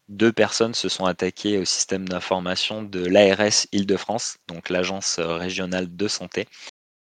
[0.09, 6.09] deux personnes se sont attaquées au système d'information de l'ARS Île-de-France, donc l'agence régionale de
[6.09, 6.48] santé,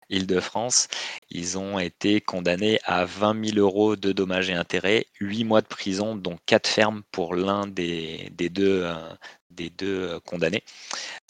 [0.09, 0.87] Île-de-France,
[1.29, 5.67] ils ont été condamnés à 20 000 euros de dommages et intérêts, 8 mois de
[5.67, 8.95] prison, dont 4 fermes pour l'un des, deux, euh,
[9.49, 10.63] des deux euh, condamnés.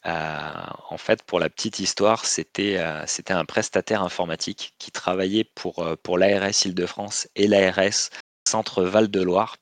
[0.06, 0.52] Euh,
[0.90, 6.66] en fait, pour la petite histoire, c'était un prestataire informatique qui travaillait pour, pour l'ARS
[6.66, 8.10] Île-de-France et l'ARS
[8.48, 9.58] Centre Val-de-Loire.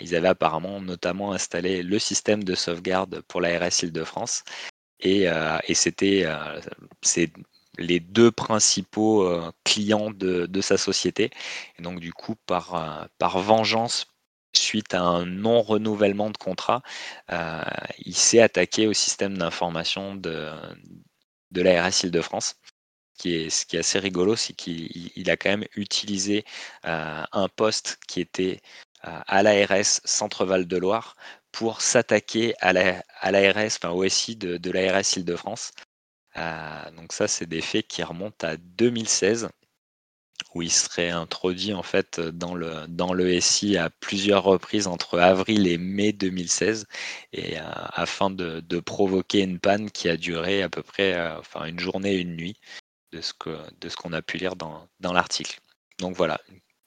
[0.00, 4.44] ils avaient apparemment notamment installé le système de sauvegarde pour l'ARS Île-de-France.
[5.00, 5.26] Et,
[5.74, 6.26] c'était
[7.78, 11.30] les deux principaux euh, clients de, sa société.
[11.78, 14.06] Et donc du coup, par, euh, vengeance,
[14.54, 16.82] suite à un non-renouvellement de contrat,
[17.32, 17.62] euh,
[17.98, 20.50] il s'est attaqué au système d'information de,
[21.50, 22.56] de l'ARS Île-de-France.
[23.18, 26.44] Ce qui est assez rigolo, c'est qu'il a quand même utilisé
[26.82, 28.60] un poste qui était
[29.02, 31.16] à l'ARS Centre-Val de Loire
[31.50, 35.72] pour s'attaquer à l'ARS, enfin au SI de, de l'ARS Île-de-France.
[36.38, 39.48] Euh, donc ça, c'est des faits qui remontent à 2016
[40.54, 45.66] où il serait introduit en fait dans le, dans SI à plusieurs reprises entre avril
[45.66, 46.86] et mai 2016
[47.32, 51.78] et euh, afin de, provoquer une panne qui a duré à peu près euh, une
[51.78, 52.58] journée et une nuit
[53.12, 55.58] de ce qu'on a pu lire dans, l'article.
[55.98, 56.38] Donc voilà,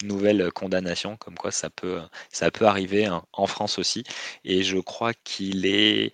[0.04, 4.04] nouvelle condamnation comme quoi ça peut ça peut arriver hein, en France aussi
[4.44, 6.14] et je crois qu'il est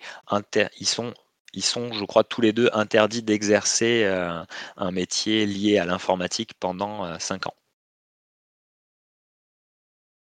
[0.84, 1.14] sont
[1.56, 4.44] ils sont, je crois, tous les deux interdits d'exercer euh,
[4.76, 7.54] un métier lié à l'informatique pendant 5 euh, ans.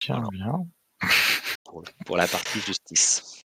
[0.00, 0.52] Bien, bien.
[2.04, 3.40] Pour, la partie justice.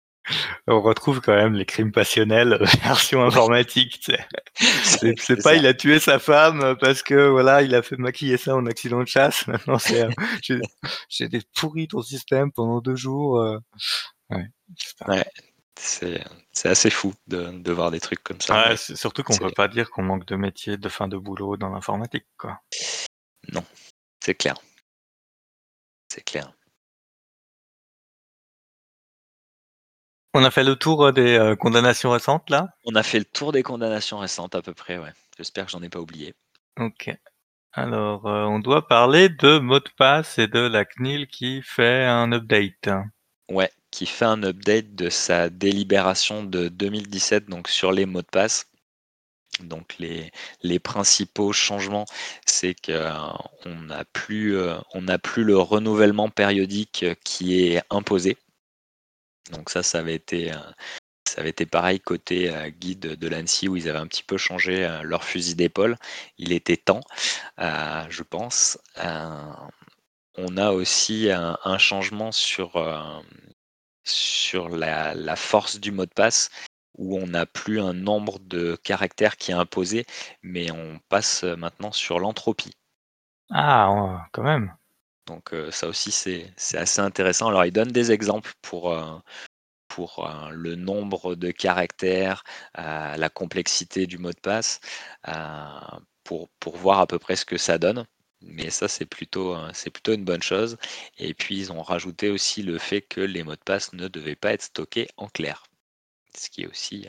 [0.68, 4.12] On retrouve quand même les crimes passionnels version informatique.
[4.56, 8.56] C'est pas il a tué sa femme parce que voilà il a fait maquiller ça
[8.56, 9.48] en accident de chasse.
[9.48, 10.60] Maintenant c'est euh,
[11.10, 13.42] j'ai des pourris ton système pendant deux jours.
[14.30, 14.46] ouais,
[15.08, 15.26] ouais
[15.80, 18.70] c'est assez fou de, voir des trucs comme ça.
[18.70, 21.58] Ouais, surtout qu'on ne peut pas dire qu'on manque de métier, de fin de boulot
[21.58, 22.26] dans l'informatique.
[22.38, 22.62] quoi.
[23.54, 23.64] Non,
[24.24, 24.56] c'est clair.
[26.12, 26.54] C'est clair.
[30.34, 32.70] On a fait le tour euh, des euh, condamnations récentes là?
[32.86, 35.12] On a fait le tour des condamnations récentes à peu près, ouais.
[35.38, 36.36] J'espère que j'en ai pas oublié.
[36.80, 37.10] Ok.
[37.74, 42.06] Alors, euh, on doit parler de mot de passe et de la CNIL qui fait
[42.06, 42.90] un update.
[43.50, 48.28] Ouais, qui fait un update de sa délibération de 2017 donc sur les mots de
[48.28, 48.70] passe.
[49.62, 52.06] Donc les, principaux changements,
[52.46, 54.78] c'est qu'on euh, n'a plus, euh,
[55.22, 58.38] plus le renouvellement périodique qui est imposé.
[59.52, 60.58] Donc ça, ça avait été, euh,
[61.28, 64.88] ça avait été pareil côté guide de l'ANSI où ils avaient un petit peu changé
[65.04, 65.98] leur fusil d'épaule.
[66.38, 67.02] Il était temps,
[67.58, 68.78] je pense.
[70.38, 72.78] on a aussi un, changement sur,
[74.10, 76.50] sur la, force du mot de passe
[76.98, 80.06] où on n'a plus un nombre de caractères qui est imposé,
[80.44, 82.74] mais on passe maintenant sur l'entropie.
[83.52, 84.76] Ah, quand même.
[85.26, 87.48] Donc ça aussi, c'est assez intéressant.
[87.48, 88.94] Alors, il donne des exemples pour,
[89.88, 92.44] pour le nombre de caractères,
[92.76, 94.82] la complexité du mot de passe,
[96.24, 98.06] pour, pour voir à peu près ce que ça donne.
[98.42, 100.78] Mais ça, c'est plutôt, c'est plutôt une bonne chose.
[101.18, 104.36] Et puis, ils ont rajouté aussi le fait que les mots de passe ne devaient
[104.36, 105.64] pas être stockés en clair.
[106.36, 107.08] Ce qui est aussi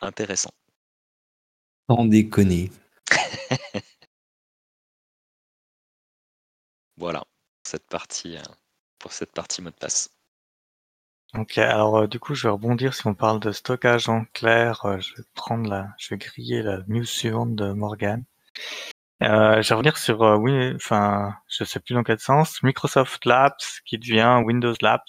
[0.00, 0.52] intéressant.
[1.88, 2.70] Sans déconner.
[6.98, 7.24] Voilà,
[7.66, 8.36] cette partie,
[8.98, 10.10] pour cette partie mot de passe.
[11.34, 14.80] Ok, alors du coup, je vais rebondir si on parle de stockage en clair.
[15.00, 18.24] je vais prendre la, je vais griller la news suivante de Morgan.
[19.22, 23.54] Euh, je vais revenir sur, oui, enfin, je sais plus dans quel sens, Microsoft Labs
[23.84, 25.00] qui devient Windows Labs.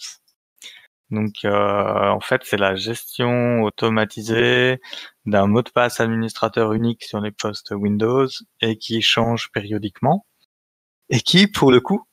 [1.09, 4.79] Donc, en fait, c'est la gestion automatisée
[5.25, 8.27] d'un mot de passe administrateur unique sur les postes Windows
[8.61, 10.25] et qui change périodiquement
[11.09, 12.05] et qui, pour le coup,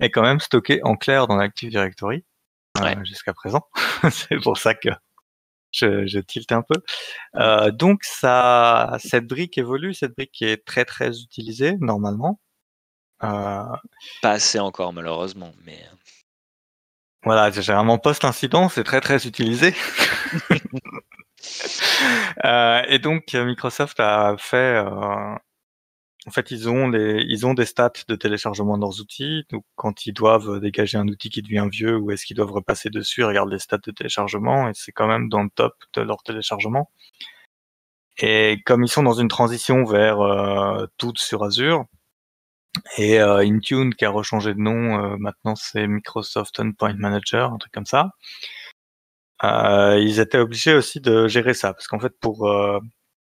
[0.00, 2.24] est quand même stocké en clair dans l'Active Directory
[2.80, 3.66] euh, jusqu'à présent.
[4.10, 4.88] c'est pour ça que
[5.72, 6.82] je, je tilte un peu.
[7.36, 12.40] Euh, donc ça, cette brique évolue, cette brique qui est très très utilisée normalement.
[13.22, 13.64] Euh,
[14.22, 15.78] Pas assez encore malheureusement, mais.
[15.78, 15.96] Euh.
[17.22, 19.74] Voilà, généralement post-incident, c'est très très utilisé.
[22.44, 24.82] euh, et donc Microsoft a fait
[26.26, 29.44] en fait, ils ont les, ils ont des stats de téléchargement de leurs outils.
[29.50, 32.90] Donc, quand ils doivent dégager un outil qui devient vieux, ou est-ce qu'ils doivent repasser
[32.90, 36.22] dessus, regardent les stats de téléchargement, et c'est quand même dans le top de leur
[36.22, 36.90] téléchargement.
[38.18, 41.86] Et comme ils sont dans une transition vers euh, tout sur Azure,
[42.98, 47.58] et euh, Intune qui a rechangé de nom, euh, maintenant c'est Microsoft Endpoint Manager, un
[47.58, 48.10] truc comme ça.
[49.42, 52.48] Euh, ils étaient obligés aussi de gérer ça, parce qu'en fait pour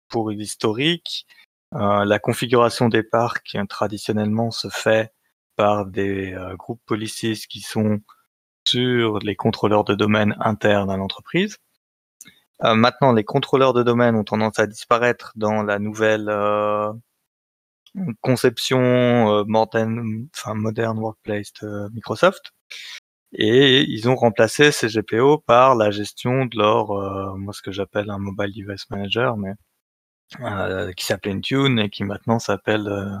[0.09, 1.38] pour l'historique, euh,
[1.71, 5.13] la configuration des parcs traditionnellement se fait
[5.59, 7.99] par des euh, groupes policies qui sont
[8.65, 11.57] sur les contrôleurs de domaine internes à l'entreprise.
[12.63, 16.29] Euh, maintenant, les contrôleurs de domaine ont tendance à disparaître dans la nouvelle
[18.21, 19.43] conception
[20.35, 22.53] enfin modern workplace de Microsoft.
[23.33, 26.87] Et ils ont remplacé ces GPO par la gestion de leur,
[27.37, 29.53] moi ce que j'appelle un mobile device manager, mais
[30.41, 33.15] euh, qui s'appelait Intune et qui maintenant s'appelle euh,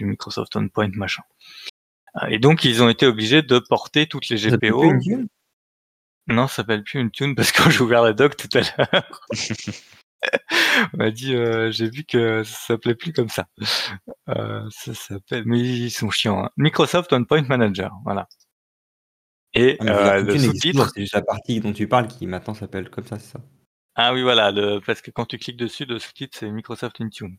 [0.00, 1.22] Microsoft OnPoint machin.
[2.22, 4.92] Euh, et donc ils ont été obligés de porter toutes les GPO.
[6.26, 9.20] non, ça s'appelle plus Intune parce que j'ai ouvert la doc tout à l'heure.
[10.94, 13.46] On m'a dit, euh, j'ai vu que ça s'appelait plus comme ça.
[14.28, 16.44] Euh, ça s'appelle, mais ils sont chiants.
[16.44, 16.50] Hein.
[16.56, 18.28] Microsoft OnPoint Manager, voilà.
[19.54, 23.18] Et ah, le sous-titre, c'est la partie dont tu parles qui maintenant s'appelle comme ça,
[23.18, 23.40] c'est ça?
[23.94, 27.36] Ah oui, voilà, le, parce que quand tu cliques dessus, le sous-titre, c'est Microsoft Intune.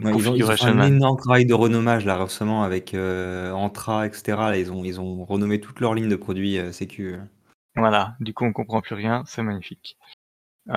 [0.00, 4.52] ils, ont, un énorme travail de renommage là récemment avec euh, Entra, etc.
[4.56, 7.14] ils, ont, ils ont renommé toute leur ligne de produits euh, Sécu.
[7.14, 7.20] Euh.
[7.74, 9.96] Voilà, du coup on comprend plus rien, c'est magnifique.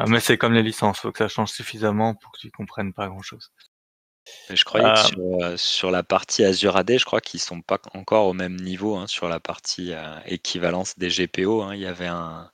[0.08, 3.08] mais c'est comme les licences, faut que ça change suffisamment pour que tu comprennes pas
[3.08, 3.52] grand-chose.
[4.50, 8.34] Je croyais que sur, la partie Azure AD, je crois qu'ils sont pas encore au
[8.34, 9.92] même niveau hein, sur la partie
[10.26, 11.62] équivalence des GPO.
[11.62, 11.76] Hein.
[11.76, 12.50] Il y avait un,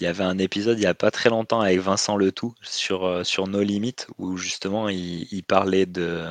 [0.00, 3.04] il y avait un épisode il n'y a pas très longtemps avec Vincent Letout sur,
[3.04, 6.24] euh, sur No Limit où justement il, parlait de,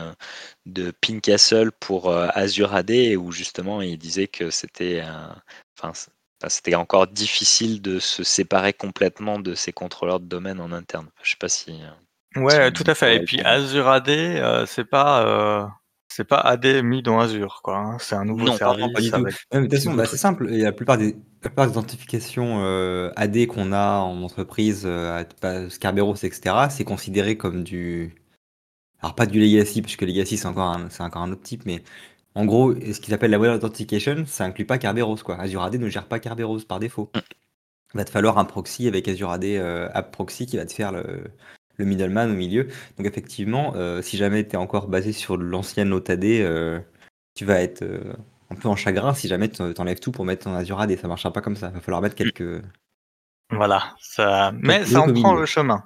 [0.66, 5.04] de Pink Castle pour euh, Azure AD et où justement il disait que c'était
[5.80, 5.92] enfin,
[6.48, 11.10] c'était encore difficile de se séparer complètement de ces contrôleurs de domaine en interne.
[11.22, 11.82] Je sais pas si.
[12.36, 13.18] Euh, ouais, tout à fait.
[13.18, 15.72] Et puis Azure AD, c'est pas
[16.18, 17.78] c'est pas AD mis dans Azure, quoi.
[17.78, 17.98] Hein.
[18.00, 18.88] C'est un nouveau service.
[18.88, 19.92] Non, pas du tout.
[19.94, 20.48] Bah, c'est simple.
[20.48, 25.24] la plupart des, la plupart des identifications euh, AD qu'on a en entreprise, euh,
[25.70, 28.16] Scarberos, etc., c'est considéré comme du.
[29.00, 31.84] Alors, pas du legacy, puisque legacy, c'est encore, un, encore un autre type, mais
[32.34, 35.40] en gros, ce qu'ils appellent la Web Authentication, ça inclut pas Kerberos, quoi.
[35.40, 37.12] Azure AD ne gère pas Kerberos par défaut.
[37.16, 37.20] Mm.
[37.94, 40.74] Il va te falloir un proxy avec Azure AD euh, App Proxy qui va te
[40.74, 41.26] faire le,
[41.78, 42.68] le middleman au milieu.
[42.98, 46.80] Donc effectivement, euh, si jamais tu es encore basé sur l'ancienne AD, euh,
[47.36, 48.14] tu vas être euh,
[48.50, 50.98] un peu en chagrin si jamais tu enlèves tout pour mettre ton Azure AD.
[50.98, 51.68] Ça marchera pas comme ça.
[51.68, 52.64] Il va falloir mettre quelques.
[53.52, 54.52] Voilà, ça...
[54.60, 55.84] mais ça en prend le chemin.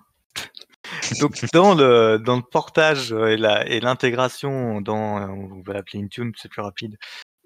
[1.19, 3.37] Donc dans le dans le portage et
[3.67, 6.97] et l'intégration dans on va l'appeler Intune, c'est plus rapide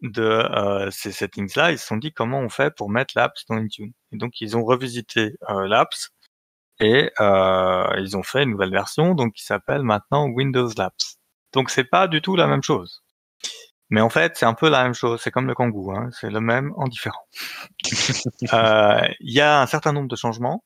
[0.02, 3.56] de ces settings là, ils se sont dit comment on fait pour mettre l'apps dans
[3.56, 3.92] Intune.
[4.14, 6.12] Et donc ils ont revisité l'apps
[6.80, 10.92] et euh, ils ont fait une nouvelle version donc qui s'appelle maintenant Windows Labs.
[11.54, 13.04] Donc c'est pas du tout la même chose.
[13.90, 16.30] Mais en fait, c'est un peu la même chose, c'est comme le Kangoo, hein, c'est
[16.30, 17.28] le même en différent.
[18.54, 20.64] Euh, il y a un certain nombre de changements,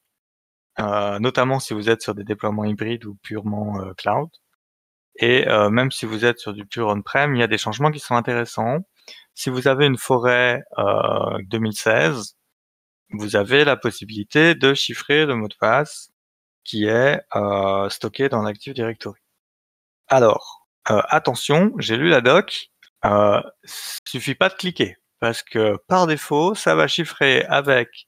[0.80, 4.30] euh, notamment si vous êtes sur des déploiements hybrides ou purement euh, cloud.
[5.22, 7.99] Et même si vous êtes sur du pur on-prem, il y a des changements qui
[7.99, 8.80] sont intéressants.
[9.36, 10.64] Si vous avez une forêt
[11.49, 12.38] 2016,
[13.12, 16.12] vous avez la possibilité de chiffrer le mot de passe
[16.64, 17.22] qui est
[17.89, 19.20] stocké dans l'Active Directory.
[20.07, 22.70] Alors, attention, j'ai lu la doc,
[23.05, 23.41] euh,
[24.05, 28.07] suffit pas de cliquer parce que par défaut, ça va chiffrer avec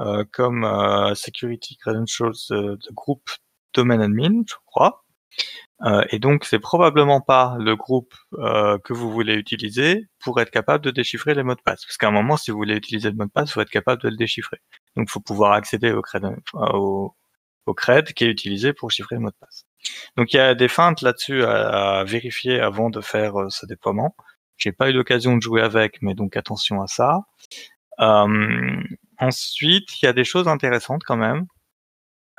[0.00, 3.30] euh, comme euh, security credentials de, groupe
[3.74, 5.03] domain admin, je crois.
[5.82, 10.50] Euh, et donc, c'est probablement pas le groupe euh, que vous voulez utiliser pour être
[10.50, 11.84] capable de déchiffrer les mots de passe.
[11.84, 13.70] Parce qu'à un moment, si vous voulez utiliser le mot de passe, il faut être
[13.70, 14.58] capable de le déchiffrer.
[14.96, 16.24] Donc, il faut pouvoir accéder au cred,
[16.54, 17.14] au,
[17.76, 19.66] cred qui est utilisé pour chiffrer le mot de passe.
[20.16, 24.14] Donc il y a des feintes là-dessus à, vérifier avant de faire euh, ce déploiement.
[24.56, 27.20] J'ai pas eu l'occasion de jouer avec, mais donc attention à ça.
[28.00, 28.82] Euh,
[29.18, 31.46] ensuite, il y a des choses intéressantes quand même.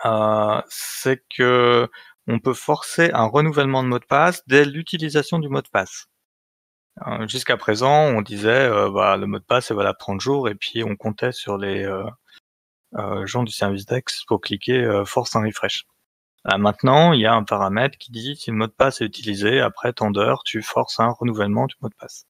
[0.06, 1.90] Euh, c'est que
[2.28, 6.08] on peut forcer un renouvellement de mot de passe dès l'utilisation du mot de passe.
[7.08, 10.50] Euh, jusqu'à présent, on disait euh, bah, le mot de passe est valable 30 jours
[10.50, 15.42] et puis on comptait sur les euh, gens du service DEX pour cliquer force un
[15.42, 15.86] refresh.
[16.52, 19.06] Euh, maintenant, il y a un paramètre qui dit si le mot de passe est
[19.06, 22.28] utilisé, après tant d'heures, tu forces un renouvellement du mot de passe.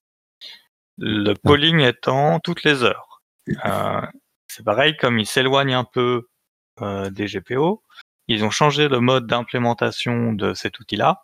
[0.98, 3.22] Le polling étant toutes les heures.
[3.66, 4.00] Euh,
[4.48, 6.28] c'est pareil, comme il s'éloigne un peu
[6.80, 7.82] euh, des GPO,
[8.28, 11.22] ils ont changé le mode d'implémentation de cet outil-là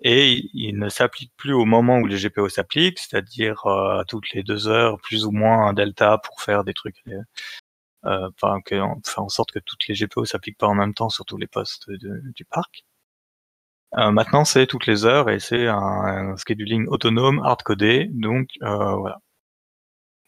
[0.00, 4.42] et il ne s'applique plus au moment où les GPO s'appliquent, c'est-à-dire à toutes les
[4.42, 7.02] deux heures, plus ou moins un delta pour faire des trucs
[8.06, 8.74] euh, enfin, que,
[9.06, 11.46] faire en sorte que toutes les GPO s'appliquent pas en même temps sur tous les
[11.46, 12.84] postes du parc.
[13.98, 19.18] Euh, maintenant, c'est toutes les heures et c'est un, scheduling autonome, hard-codé, donc euh, voilà.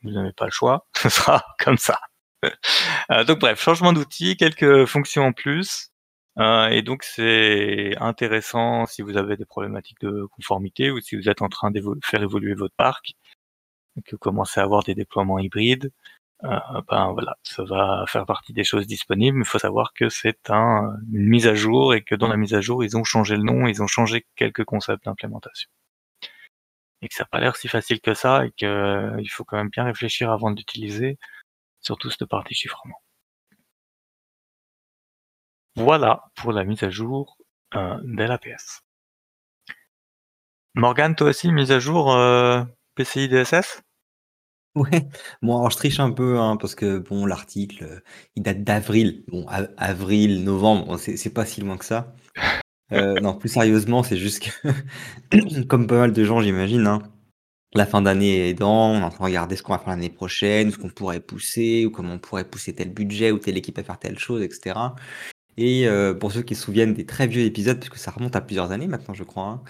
[0.03, 1.99] Vous n'avez pas le choix, ce sera comme ça.
[3.11, 5.91] euh, donc bref, changement d'outil, quelques fonctions en plus,
[6.39, 11.29] euh, et donc c'est intéressant si vous avez des problématiques de conformité ou si vous
[11.29, 13.15] êtes en train de faire évoluer votre parc,
[14.05, 15.93] que vous commencez à avoir des déploiements hybrides.
[16.45, 16.59] Euh,
[16.89, 19.39] ben voilà, ça va faire partie des choses disponibles.
[19.41, 22.55] Il faut savoir que c'est un, une mise à jour et que dans la mise
[22.55, 25.71] à jour, ils ont changé le nom, ils ont changé quelques concepts d'implémentation.
[27.03, 29.57] Et que ça n'a pas l'air si facile que ça et qu'il euh, faut quand
[29.57, 31.19] même bien réfléchir avant d'utiliser,
[31.81, 33.04] surtout cette partie chiffrement.
[35.77, 37.37] Voilà pour la mise à jour
[37.75, 38.83] euh, de l'APS.
[40.77, 42.63] Morgane, toi aussi, mise à jour euh,
[42.95, 43.83] PCI DSS
[44.77, 45.09] Ouais,
[45.41, 48.01] bon alors je triche un peu, hein, parce que bon l'article, euh,
[48.35, 49.25] il date d'avril.
[49.29, 49.47] Bon
[49.77, 52.13] avril, novembre, c'est pas si loin que ça.
[52.93, 54.51] Euh, non, plus sérieusement, c'est juste
[55.31, 57.03] que comme pas mal de gens j'imagine, hein,
[57.75, 60.11] la fin d'année aidant, on est en train de regarder ce qu'on va faire l'année
[60.11, 63.79] prochaine, ce qu'on pourrait pousser ou comment on pourrait pousser tel budget ou telle équipe
[63.79, 64.75] à faire telle chose etc.
[65.57, 68.41] et euh, pour ceux qui se souviennent des très vieux épisodes, puisque ça remonte à
[68.41, 69.63] plusieurs années maintenant je crois, hein,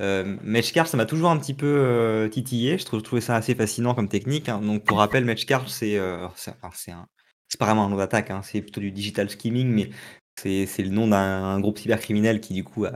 [0.00, 2.78] euh, Matchcard, ça m'a toujours un petit peu euh, titillé.
[2.78, 4.48] Je trouvais ça assez fascinant comme technique.
[4.48, 4.62] Hein.
[4.62, 6.00] Donc, pour rappel, Matchcard, c'est
[6.36, 8.40] c'est pas vraiment un nom d'attaque, hein.
[8.42, 9.90] c'est plutôt du digital skimming, mais
[10.36, 12.92] c'est le nom d'un groupe cybercriminel qui, du coup, a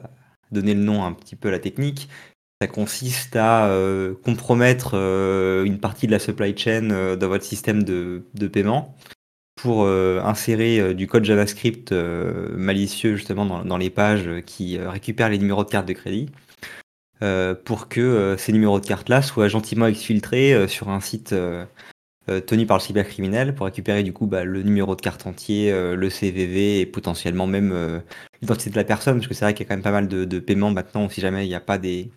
[0.51, 2.09] donné le nom un petit peu à la technique.
[2.63, 3.69] Ça consiste à
[4.25, 8.97] compromettre une partie de la supply chain dans votre système de, de paiement
[9.65, 15.71] pour insérer du code JavaScript malicieux justement dans, les pages qui récupèrent les numéros de
[15.71, 16.29] carte de crédit
[17.23, 21.35] euh, pour que euh, ces numéros de carte-là soient gentiment exfiltrés euh, sur un site
[22.47, 26.09] tenu par le cybercriminel pour récupérer du coup bah, le numéro de carte entier, le
[26.09, 28.03] CVV et potentiellement même
[28.41, 30.09] l'identité de la personne, parce que c'est vrai qu'il y a quand même pas mal
[30.09, 32.11] de, paiements maintenant, si jamais il n'y a pas des,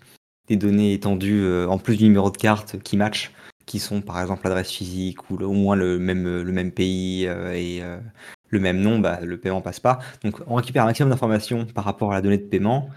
[0.50, 3.34] données étendues en plus du numéro de carte qui matchent,
[3.68, 7.84] qui sont par exemple l'adresse physique ou au moins le même, le même pays et
[8.50, 10.00] le même nom, bah, le paiement passe pas.
[10.24, 12.90] Donc on récupère un maximum d'informations par rapport à la donnée de paiement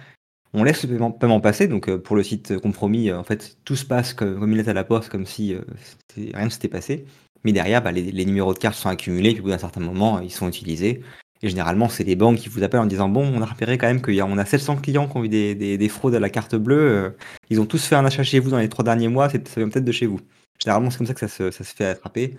[0.52, 3.76] on laisse le paiement, passer, donc euh, pour le site compromis, euh, en fait, tout
[3.76, 5.60] se passe comme, il est à la poste, comme si euh,
[6.16, 7.04] rien ne s'était passé.
[7.44, 10.20] Mais derrière, bah, les, numéros de carte sont accumulés, puis au bout d'un certain moment,
[10.20, 11.02] ils sont utilisés.
[11.42, 13.86] Et généralement, c'est les banques qui vous appellent en disant Bon, on a repéré quand
[13.86, 17.16] même qu'on a 700 clients qui ont eu des, fraudes à la carte bleue.
[17.48, 19.68] ils ont tous fait un achat chez vous dans les trois derniers mois, ça vient
[19.70, 20.20] peut-être de chez vous.
[20.62, 22.36] Généralement, c'est comme ça que ça se, fait attraper.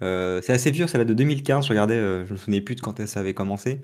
[0.00, 1.64] c'est assez vieux, ça va de 2015.
[1.64, 1.96] Je regardais,
[2.26, 3.80] je me souvenais plus de quand ça avait commencé.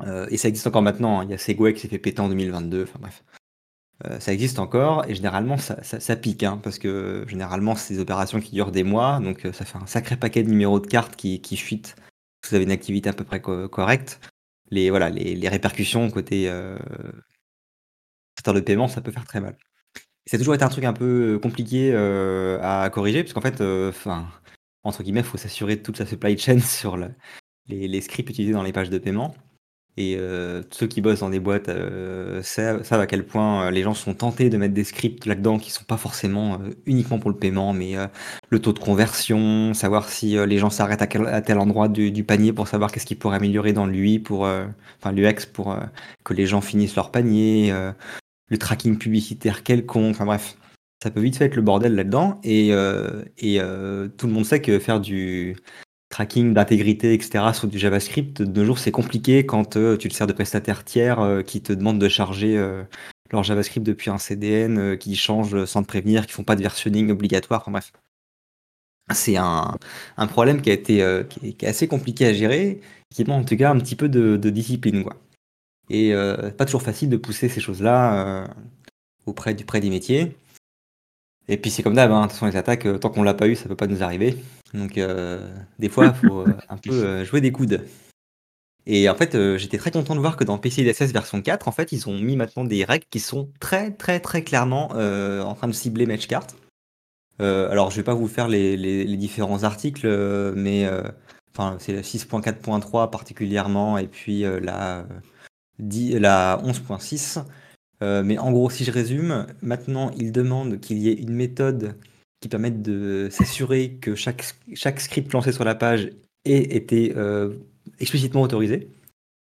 [0.00, 1.20] Euh, et ça existe encore maintenant.
[1.20, 1.24] Hein.
[1.24, 2.84] Il y a Segway qui s'est fait péter en 2022.
[2.84, 3.24] Enfin bref.
[4.06, 8.40] Euh, ça existe encore et généralement ça, pique hein, parce que généralement c'est des opérations
[8.40, 11.16] qui durent des mois donc euh, ça fait un sacré paquet de numéros de cartes
[11.16, 11.96] qui, qui fuitent
[12.48, 14.20] vous avez une activité à peu près correcte.
[14.70, 16.44] Les, voilà, les, répercussions côté
[18.36, 19.56] secteur de paiement ça peut faire très mal.
[20.28, 24.26] Ça a toujours été un truc un peu compliqué à corriger, parce qu'en fait, enfin,
[24.84, 28.52] entre guillemets, il faut s'assurer de toute la supply chain sur les, les, scripts utilisés
[28.52, 29.34] dans les pages de paiement.
[29.98, 33.82] Et euh, ceux qui bossent dans des boîtes euh, savent, à quel point euh, les
[33.82, 37.36] gens sont tentés de mettre des scripts là-dedans qui sont pas forcément uniquement pour le
[37.36, 37.96] paiement, mais
[38.48, 42.68] le taux de conversion, savoir si les gens s'arrêtent à, tel endroit du, panier pour
[42.68, 45.76] savoir qu'est-ce qu'ils pourraient améliorer dans l'UI pour, enfin l'UX pour
[46.24, 47.74] que les gens finissent leur panier,
[48.48, 50.56] le tracking publicitaire quelconque, enfin bref,
[51.02, 52.40] ça peut vite fait être le bordel là-dedans.
[52.42, 53.60] Et, et
[54.16, 55.56] tout le monde sait que faire du
[56.08, 57.52] tracking d'intégrité, etc.
[57.52, 60.84] sur du JavaScript, de nos jours, c'est compliqué quand euh, tu te sers de prestataires
[60.84, 62.82] tiers euh, qui te demandent de charger euh,
[63.30, 67.10] leur JavaScript depuis un CDN, qui changent sans te prévenir, qui font pas de versionning
[67.10, 67.60] obligatoire.
[67.62, 67.92] Enfin bref.
[69.12, 69.78] C'est un,
[70.28, 72.80] problème qui a été qui est, assez compliqué à gérer,
[73.10, 75.02] qui demande en tout cas un petit peu de, discipline.
[75.02, 75.16] Quoi.
[75.90, 76.12] Et
[76.56, 78.46] pas toujours facile de pousser ces choses-là
[79.26, 80.36] auprès, du, près des métiers.
[81.48, 83.48] Et puis c'est comme d'hab, hein, de toute façon les attaques, tant qu'on l'a pas
[83.48, 84.36] eu, ça peut pas nous arriver.
[84.74, 85.46] Donc euh,
[85.78, 87.84] des fois, il faut euh, un peu euh, jouer des coudes.
[88.86, 91.92] Et en fait, j'étais très content de voir que dans PCI-DSS version 4, en fait,
[91.92, 95.74] ils ont mis maintenant des règles qui sont très très très clairement en train de
[95.74, 96.46] cibler Matchcart.
[97.38, 100.08] alors, je vais pas vous faire les, différents articles,
[100.56, 100.88] mais
[101.54, 104.46] enfin, c'est la 6.4.3 particulièrement, et puis
[105.78, 107.44] la, la 11.6.
[108.00, 111.96] mais en gros, si je résume, maintenant, ils demandent qu'il y ait une méthode
[112.40, 116.10] qui permettent de s'assurer que chaque, chaque script lancé sur la page
[116.44, 117.54] ait été euh,
[117.98, 118.88] explicitement autorisé.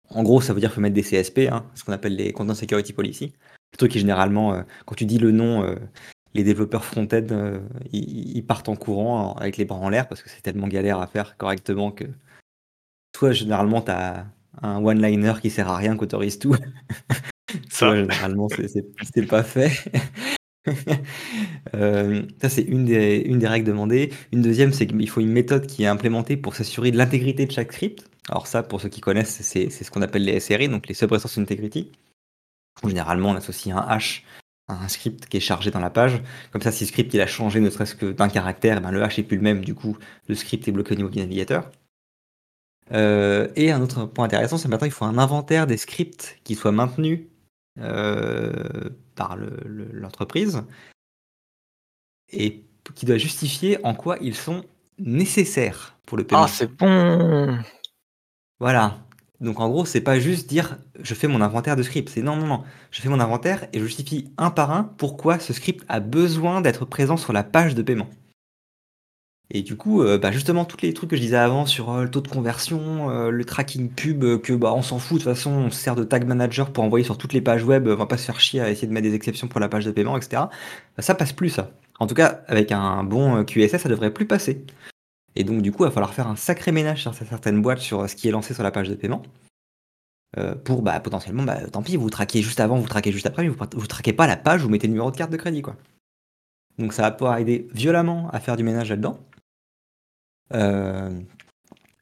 [0.09, 2.33] En gros, ça veut dire qu'il faut mettre des CSP, hein, ce qu'on appelle les
[2.33, 3.33] Content Security Policy.
[3.73, 5.75] Le truc qui généralement, euh, quand tu dis le nom, euh,
[6.33, 7.59] les développeurs front-end,
[7.91, 11.07] ils, partent en courant avec les bras en l'air parce que c'est tellement galère à
[11.07, 12.05] faire correctement que
[13.11, 14.27] toi, généralement, tu as
[14.61, 16.55] un one-liner qui sert à rien qu'autorise tout.
[17.69, 19.71] Ça, généralement, c'est pas fait.
[21.73, 24.11] Euh, ça, c'est une des, une des règles demandées.
[24.31, 27.51] Une deuxième, c'est qu'il faut une méthode qui est implémentée pour s'assurer de l'intégrité de
[27.51, 28.09] chaque script.
[28.29, 31.37] Alors ça, pour ceux qui connaissent, c'est ce qu'on appelle les SRI, donc les Sub-Resource
[31.37, 31.91] Integrity.
[32.85, 34.23] Généralement, on associe un hash
[34.67, 36.21] à un script qui est chargé dans la page.
[36.51, 38.91] Comme ça, si le script il a changé ne serait-ce que d'un caractère, eh ben,
[38.91, 39.97] le hash est plus le même, du coup,
[40.27, 41.71] le script est bloqué au niveau du navigateur.
[42.91, 46.55] Euh, et un autre point intéressant, c'est maintenant il faut un inventaire des scripts qui
[46.55, 47.21] soient maintenus
[47.79, 50.63] euh, par l'entreprise
[52.29, 52.63] et
[52.95, 54.65] qui doit justifier en quoi ils sont
[54.97, 56.43] nécessaires pour le paiement.
[56.43, 57.57] Ah, c'est bon
[58.59, 58.99] Voilà.
[59.39, 62.09] Donc en gros, c'est pas juste dire je fais mon inventaire de scripts.
[62.09, 62.63] C'est non, non, non.
[62.91, 66.61] Je fais mon inventaire et je justifie un par un pourquoi ce script a besoin
[66.61, 68.09] d'être présent sur la page de paiement.
[69.53, 72.03] Et du coup, euh, bah justement, tous les trucs que je disais avant sur euh,
[72.03, 75.33] le taux de conversion, euh, le tracking pub, que bah on s'en fout, de toute
[75.33, 77.95] façon, on se sert de tag manager pour envoyer sur toutes les pages web, on
[77.95, 79.91] va pas se faire chier à essayer de mettre des exceptions pour la page de
[79.91, 80.43] paiement, etc.
[80.43, 80.49] Bah,
[80.99, 81.71] ça passe plus, ça.
[81.99, 84.65] En tout cas, avec un bon QSS, ça devrait plus passer.
[85.35, 88.09] Et donc, du coup, il va falloir faire un sacré ménage sur certaines boîtes sur
[88.09, 89.21] ce qui est lancé sur la page de paiement.
[90.63, 93.49] pour bah, potentiellement, bah, tant pis, vous traquez juste avant, vous traquez juste après, mais
[93.49, 95.75] vous, vous traquez pas la page, vous mettez le numéro de carte de crédit, quoi.
[96.77, 99.19] Donc ça va pouvoir aider violemment à faire du ménage là-dedans.
[100.53, 101.09] Euh,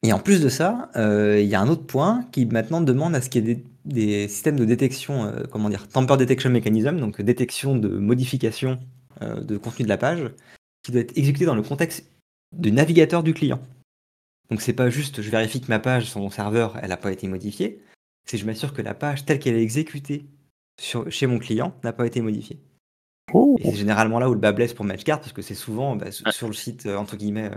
[0.04, 3.16] et en plus de ça, euh, il y a un autre point qui maintenant demande
[3.16, 7.00] à ce qu'il y ait des, systèmes de détection, euh, comment dire, tamper detection mechanism,
[7.00, 8.80] donc détection de modification
[9.22, 10.32] de contenu de la page,
[10.82, 12.10] qui doit être exécuté dans le contexte
[12.56, 13.60] du navigateur du client.
[14.50, 17.12] Donc c'est pas juste je vérifie que ma page sur mon serveur, elle n'a pas
[17.12, 17.82] été modifiée,
[18.26, 20.24] c'est je m'assure que la page telle qu'elle est exécutée
[20.80, 22.62] sur, chez mon client n'a pas été modifiée.
[23.34, 23.58] Oh.
[23.60, 26.12] Et c'est généralement là où le bas blesse pour Matchcard, parce que c'est souvent bah,
[26.12, 27.52] sur le site, entre guillemets,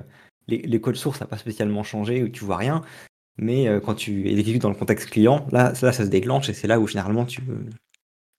[0.48, 2.82] les, codes sources n'ont pas spécialement changé, ou tu vois rien.
[3.38, 6.68] Mais euh, quand tu exécutes dans le contexte client, là, ça, se déclenche et c'est
[6.68, 7.42] là où généralement tu,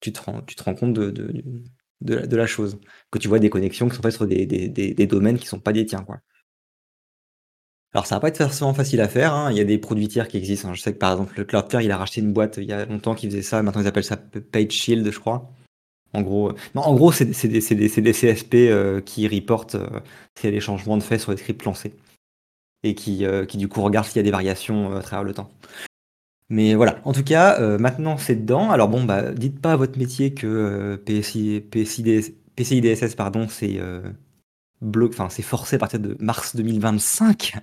[0.01, 2.79] tu, te, rends, compte de, la, chose.
[3.11, 5.73] Que tu vois des connexions qui sont faites sur des, domaines qui ne sont pas
[5.73, 6.03] des tiens.
[6.03, 6.19] Quoi.
[7.93, 9.51] Alors ça va pas être forcément facile à faire, hein.
[9.51, 10.69] il y a des produits tiers qui existent.
[10.69, 10.73] Hein.
[10.73, 12.85] Je sais que par exemple le Cloudflare il a racheté une boîte il y a
[12.85, 15.51] longtemps qui faisait ça, maintenant ils appellent ça Page Shield je crois.
[16.13, 19.87] En gros, euh, non, en gros, c'est des, des, CSP euh, qui reportent euh,
[20.35, 21.93] s'il y a des changements de fait sur les scripts lancés
[22.85, 25.49] et qui, qui du coup regardent s'il y a des variations à travers le temps.
[26.49, 28.71] Mais voilà, en tout cas, maintenant c'est dedans.
[28.71, 33.79] Alors bon, bah, dites pas à votre métier que PSI, PCI, DSS, pardon, c'est
[35.43, 37.53] forcé à partir de mars 2025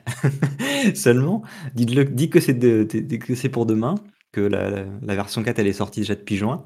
[0.95, 1.43] seulement.
[1.75, 3.97] Dites-le, dites que c'est pour demain,
[4.33, 4.71] que la,
[5.03, 6.65] la, version 4 elle est sortie déjà depuis juin.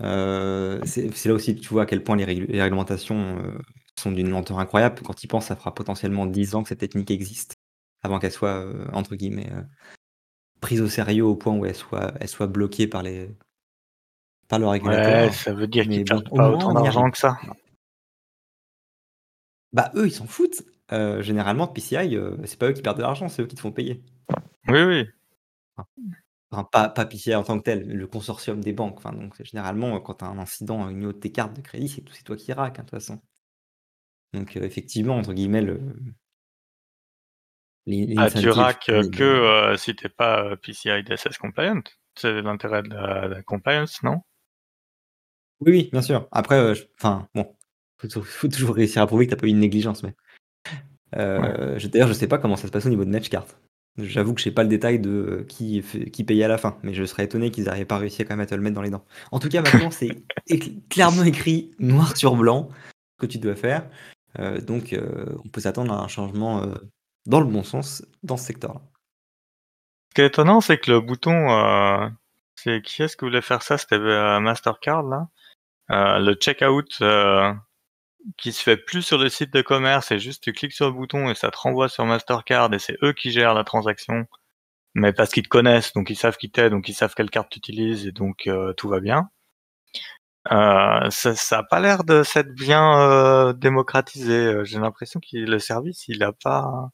[0.00, 3.58] Euh, c'est là aussi que tu vois à quel point les, réglementations euh,
[3.98, 5.00] sont d'une lenteur incroyable.
[5.02, 7.56] Quand ils pensent, ça fera potentiellement 10 ans que cette technique existe
[8.02, 9.50] avant qu'elle soit, euh, entre guillemets,
[10.60, 13.36] prise au sérieux au point où elle soit, elle soit bloquée par, les,
[14.48, 15.24] par le régulateur.
[15.24, 17.38] Ouais, ça veut dire qu'ils perdent pas autant d'argent que ça.
[19.72, 20.62] Bah, eux, ils s'en foutent.
[20.90, 23.60] Heu, généralement PCI, heu, c'est pas eux qui perdent de l'argent, c'est eux qui te
[23.60, 24.02] font payer.
[24.68, 25.06] Oui, oui.
[26.50, 28.96] Enfin, pas pas PCI en tant que tel, le consortium des banques.
[28.98, 31.88] Enfin, donc généralement, quand tu as un incident au niveau de tes cartes de crédit,
[31.88, 33.20] c'est c'est toi qui raques, hein, de toute façon.
[34.34, 35.80] Donc heu, effectivement, entre guillemets, le
[37.86, 41.80] les Ah, tu l'incentive les que, heu, si tu es pas, heu, PCI DSS compliant.
[42.16, 44.22] C'est l'intérêt de la la compliance, non?
[45.60, 46.28] Oui, oui, bien sûr.
[46.30, 47.56] Après, heu, j enfin, bon,
[47.98, 50.14] faut tou faut toujours réussir à prouver que tu as pas eu une négligence, mais
[51.36, 51.52] Ouais.
[51.52, 53.46] heu, je d'ailleurs, je sais pas comment ça se passe au niveau de Matchcard.
[53.98, 56.78] J'avoue que j'ai pas le détail de, heu, qui fait qui payait à la fin,
[56.82, 58.76] mais je serais étonné qu'ils arrivaient pas réussi à quand même à te le mettre
[58.76, 59.04] dans les dents.
[59.32, 60.22] En tout cas, maintenant, c'est
[60.88, 62.68] clairement écrit noir sur blanc
[63.16, 63.88] ce que tu dois faire,
[64.38, 66.64] heu, donc heu, on peut s'attendre à un changement,
[67.26, 68.80] dans le bon sens dans ce secteur-là.
[70.10, 72.10] Ce qui est étonnant, c'est que le bouton,
[72.54, 73.78] c'est qui est-ce qui voulait faire ça?
[73.78, 75.28] C'était, Mastercard là?
[75.90, 77.52] Le checkout, heu,
[78.36, 80.92] qui se fait plus sur le site de commerce et juste tu cliques sur le
[80.92, 84.26] bouton et ça te renvoie sur Mastercard et c'est eux qui gèrent la transaction.
[84.94, 87.30] Mais parce qu'ils te connaissent, donc ils savent qui tu es, donc ils savent quelle
[87.30, 89.30] carte tu utilises et donc heu, tout va bien.
[90.50, 92.82] Heu, ça ça a pas l'air de s'être bien,
[93.50, 96.90] heu, démocratisé, j'ai l'impression qu'il le service, il a pas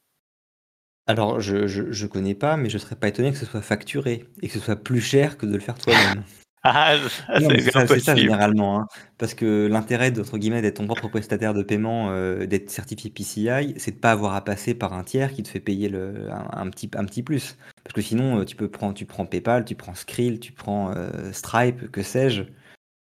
[1.06, 4.26] Alors je je je connais pas, mais je serais pas étonné que ce soit facturé
[4.42, 6.24] et que ce soit plus cher que de le faire toi-même.
[6.64, 6.96] ah
[7.28, 8.20] ça Non, mais c'est c'est bien ça c'est ça possible.
[8.20, 8.86] généralement, hein,
[9.18, 13.74] parce que l'intérêt entre guillemets «d'être ton propre prestataire de paiement», heu, d'être certifié PCI,
[13.76, 16.48] c'est de pas avoir à passer par un tiers qui te fait payer le un
[16.52, 17.56] un petit un petit plus.
[17.84, 20.92] Parce que sinon, heu, tu peux prendre tu prends PayPal, tu prends Skrill, tu prends,
[20.94, 22.42] heu, Stripe, que sais-je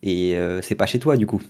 [0.05, 1.43] et heu, c'est pas chez toi du coup.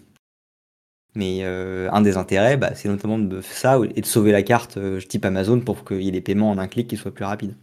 [1.15, 4.77] Mais heu, un des intérêts, bah, c'est notamment de ça et de sauver la carte,
[4.77, 7.25] heu, type Amazon pour qu'il y ait des paiements en un clic qui soient plus
[7.25, 7.57] rapides.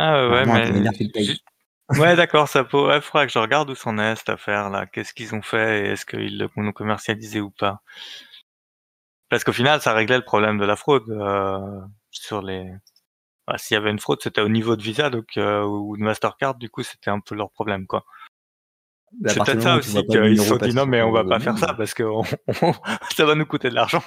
[0.00, 0.88] Ah ouais, mais
[1.90, 4.86] ouais d'accord, ça peut ouais, faudra que je regarde où c'en est cette affaire-là.
[4.86, 7.82] Qu'est-ce qu'ils ont fait et est-ce qu'ils le l'ont commercialisé ou pas?
[9.28, 12.70] Parce qu'au final, ça réglait le problème de la fraude, heu, sur les
[13.48, 16.02] bah, s'il y avait une fraude, c'était au niveau de Visa donc heu, ou de
[16.02, 18.04] Mastercard, du coup, c'était un peu leur problème, quoi.
[19.20, 21.40] Bah, à C'est peut-être ça aussi qu'ils se sont dit: «Non, mais on va pas
[21.40, 22.22] faire ça parce que on
[22.62, 22.72] on
[23.16, 24.02] ça va nous coûter de l'argent».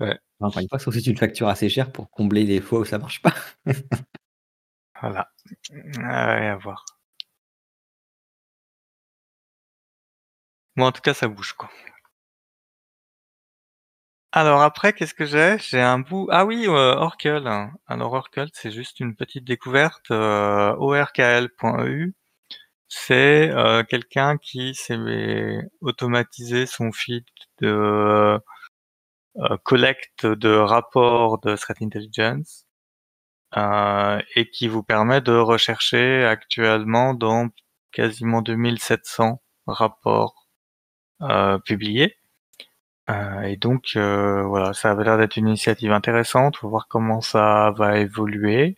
[0.00, 2.98] Ouais, Encore une fois, tu le factures assez cher pour combler les fois où ça
[2.98, 3.34] marche pas.
[5.00, 5.28] voilà.
[6.04, 6.84] Ah ouais, à voir.
[10.76, 11.68] Bon, en tout cas, ça bouge, quoi.
[14.32, 15.56] Alors après, qu'est-ce que j'ai?
[15.60, 17.48] J'ai un bout ah oui, heu, Orkle.
[17.86, 22.14] Alors Orkle, c'est juste une petite découverte, heu, orkl.eu.
[22.88, 24.98] C'est, heu, quelqu'un qui s'est
[25.82, 27.24] automatisé son feed
[27.60, 28.38] de,
[29.64, 32.65] collecte de rapports de threat intelligence,
[33.54, 37.48] et qui vous permet de rechercher actuellement dans
[37.92, 40.46] quasiment 2 700 rapports,
[41.22, 42.16] heu, publiés.
[43.10, 46.56] Heu et donc voilà, ça avait l'air d'être une initiative intéressante.
[46.58, 48.76] Faut voir comment ça va évoluer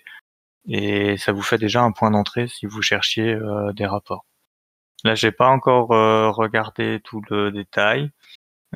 [0.68, 3.38] et ça vous fait déjà un point d'entrée si vous cherchiez,
[3.74, 4.26] des rapports.
[5.04, 5.88] Là, j'ai pas encore,
[6.36, 8.10] regardé tout le détail.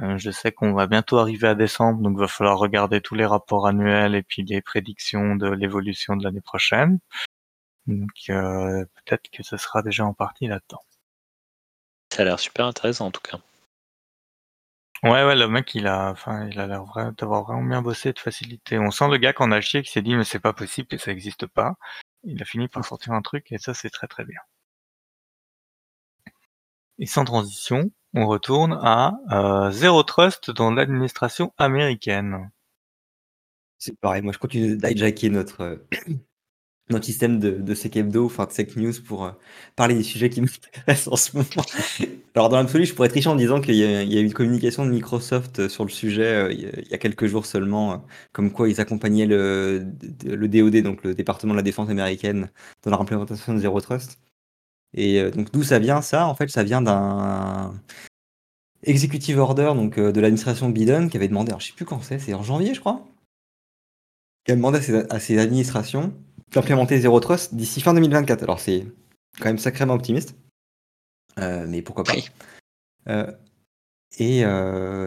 [0.01, 3.25] Heu, je sais qu'on va bientôt arriver à décembre, donc va falloir regarder tous les
[3.25, 6.99] rapports annuels et puis les prédictions de l'évolution de l'année prochaine.
[7.87, 10.81] Donc heu, peut-être que ce sera déjà en partie là-dedans.
[12.13, 13.41] Ça a l'air super intéressant en tout cas.
[15.05, 18.13] Ouais, ouais, le mec, il a enfin, il a l'air vrai d'avoir vraiment bien bossé,
[18.13, 18.79] de faciliter.
[18.81, 20.87] On sent le gars qui en a chié, qui s'est dit: «Mais c'est pas possible
[20.89, 21.75] que ça existe pas».
[22.25, 24.41] Il a fini par sortir un truc et ça, c'est très, très bien.
[26.99, 32.51] Et sans transition, on retourne à, heu, Zero Trust dans l'administration américaine.
[33.79, 35.87] C'est pareil, moi je continue d'hijacker notre, heu,
[36.91, 39.33] notre système de de Sec Hebdo, enfin de Sec News pour, heu,
[39.77, 41.49] parler des sujets qui m'intéressent en ce moment.
[42.37, 44.91] Alors dans l'absolu, je pourrais tricher en disant qu'il y a eu une communication de
[44.93, 49.81] Microsoft, sur le sujet, il y a quelques jours seulement, comme quoi ils accompagnaient le
[50.23, 52.51] DoD, donc le département de la défense américaine,
[52.85, 54.19] dans leur implémentation de Zero Trust
[54.95, 56.27] et heu, donc d'où ça vient ça?
[56.27, 57.75] En fait, ça vient d'un
[58.85, 62.03] executive order donc heu, de l'administration Biden qui avait demandé alors je sais plus quand
[62.03, 63.05] c'est, c'est en janvier je crois?
[64.45, 66.13] Qui a demandé à ses à ses administrations
[66.53, 68.43] d'implémenter Zero Trust d'ici fin 2024.
[68.43, 68.87] Alors c'est
[69.39, 70.35] quand même sacrément optimiste,
[71.39, 72.15] heu, mais pourquoi pas?
[72.15, 72.29] Oui.
[74.19, 74.43] Et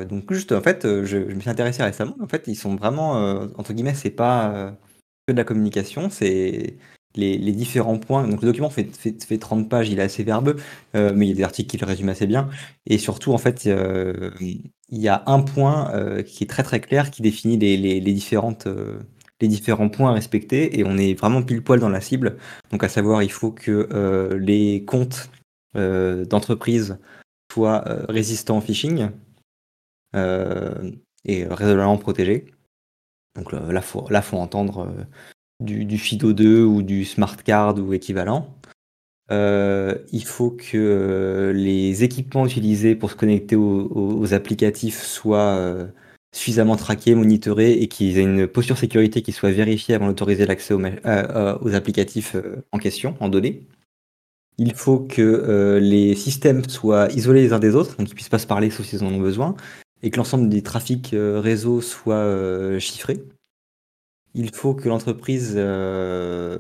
[0.10, 3.12] donc juste en fait, je je me suis intéressé récemment, en fait, ils sont vraiment,
[3.58, 4.76] entre guillemets, c'est pas,
[5.28, 6.78] que de la communication, c'est
[7.18, 10.58] les différents points donc le document fait fait fait 30 pages, il est assez verbeux,
[10.96, 12.50] heu, mais il y a des articles qui le résument assez bien
[12.86, 16.80] et surtout en fait, heu, il y a un point, heu, qui est très, très
[16.82, 18.54] clair qui définit les différents
[19.90, 22.38] points à respecter et on est vraiment pile poil dans la cible.
[22.72, 23.90] Donc à savoir, il faut que,
[24.40, 25.30] les comptes,
[25.74, 26.98] d'entreprise
[27.52, 29.10] soit résistant au phishing
[30.14, 32.46] et raisonnablement protégé.
[33.36, 34.88] Donc là, là, faut entendre
[35.60, 38.56] du, du FIDO2 ou du smart card ou équivalent.
[39.32, 45.88] Euh, il faut que euh, les équipements utilisés pour se connecter aux, applicatifs soient euh,
[46.36, 50.74] suffisamment traqués, monitorés et qu'ils aient une posture sécurité qui soit vérifiée avant d'autoriser l'accès
[50.76, 52.36] aux, applicatifs
[52.72, 53.64] en question, en données.
[54.58, 58.40] Il faut que les systèmes soient isolés les uns des autres, donc qu'ils puissent pas
[58.40, 59.56] se parler sauf s'ils en ont besoin,
[60.02, 63.20] et que l'ensemble des trafics réseau soit chiffré
[64.36, 66.58] il faut que l'entreprise, euh,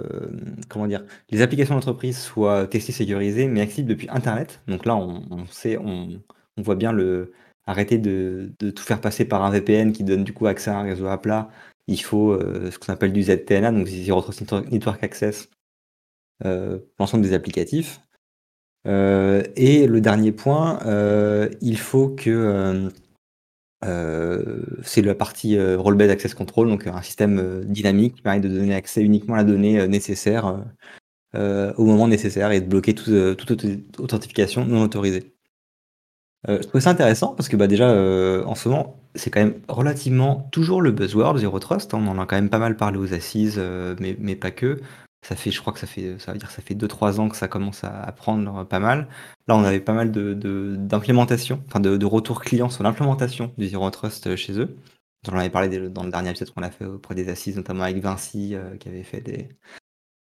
[0.69, 4.61] comment dire, les applications d'entreprise soient testées, sécurisées, mais accessibles depuis Internet.
[4.67, 6.21] Donc là, on, sait, on,
[6.57, 7.33] voit bien le
[7.67, 10.83] arrêter de, tout faire passer par un VPN qui donne du coup accès à un
[10.83, 11.49] réseau à plat.
[11.87, 15.49] Il faut euh, ce qu'on appelle du ZTNA, donc Zero Trust Network Access,
[16.45, 17.99] euh, l'ensemble des applicatifs.
[18.85, 20.79] et le dernier point,
[21.61, 22.89] il faut que
[23.85, 28.39] euh, c'est la partie euh, Role-Based Access Control, donc un système euh, dynamique qui permet
[28.39, 30.63] de donner accès uniquement à la donnée nécessaire
[31.33, 35.33] au moment nécessaire et de bloquer toute authentification non autorisée.
[36.47, 37.89] je trouve ça intéressant parce que bah, déjà,
[38.45, 41.93] en ce moment, c'est quand même relativement toujours le buzzword Zero Trust.
[41.93, 42.01] Hein.
[42.01, 43.61] on en a quand même pas mal parlé aux assises,
[43.99, 44.79] mais pas que.
[45.27, 47.35] Ça fait, je crois que ça fait, ça veut dire ça fait 2-3 ans que
[47.35, 49.07] ça commence à, prendre pas mal.
[49.47, 50.35] Là, on avait pas mal de,
[50.77, 54.77] d'implémentation, enfin de, de retours clients sur l'implémentation du Zero Trust chez eux.
[55.27, 57.83] On en avait parlé dans le dernier épisode qu'on a fait auprès des assises, notamment
[57.83, 59.49] avec Vinci, euh, qui avait fait des,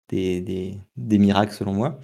[0.09, 2.01] des, des, miracles selon moi.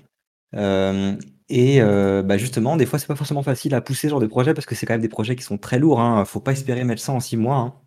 [0.57, 1.17] Euh,
[1.49, 4.27] et euh, bah justement, des fois, c'est pas forcément facile à pousser ce genre de
[4.27, 6.01] projet parce que c'est quand même des projets qui sont très lourds.
[6.01, 6.25] Hein.
[6.25, 7.85] Faut pas espérer mettre ça en 6 mois.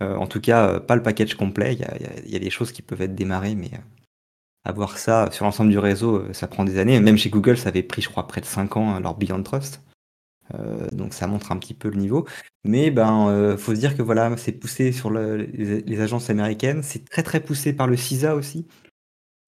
[0.00, 0.16] Hein.
[0.18, 1.74] en tout cas, pas le package complet.
[1.74, 1.96] Il y a,
[2.26, 3.70] y a, des choses qui peuvent être démarrées, mais
[4.66, 7.00] avoir ça sur l'ensemble du réseau, euh, ça prend des années.
[7.00, 9.42] Même chez Google, ça avait pris, je crois, près de 5 ans, hein, leur Beyond
[9.42, 9.80] Trust.
[10.54, 12.26] Euh, donc ça montre un petit peu le niveau.
[12.64, 16.82] Mais ben, euh, faut se dire que voilà, c'est poussé sur les, agences américaines.
[16.82, 18.66] C'est très très poussé par le CISA aussi.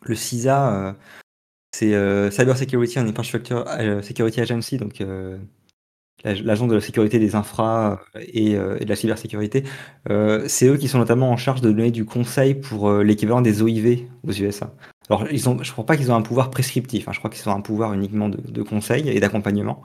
[0.05, 0.97] Le CISA,
[1.75, 1.91] c'est
[2.31, 3.65] Cyber Security and Infrastructure
[4.03, 5.03] Security Agency, donc
[6.25, 9.65] l'agence de la sécurité des infras et, de la cybersécurité.
[10.47, 14.07] c'est eux qui sont notamment en charge de donner du conseil pour l'équivalent des OIV
[14.23, 14.73] aux USA.
[15.11, 17.09] Alors, ils ont, je ne crois pas qu'ils ont un pouvoir prescriptif.
[17.09, 17.13] Hein.
[17.13, 19.83] je crois qu'ils ont un pouvoir uniquement de, conseil et d'accompagnement.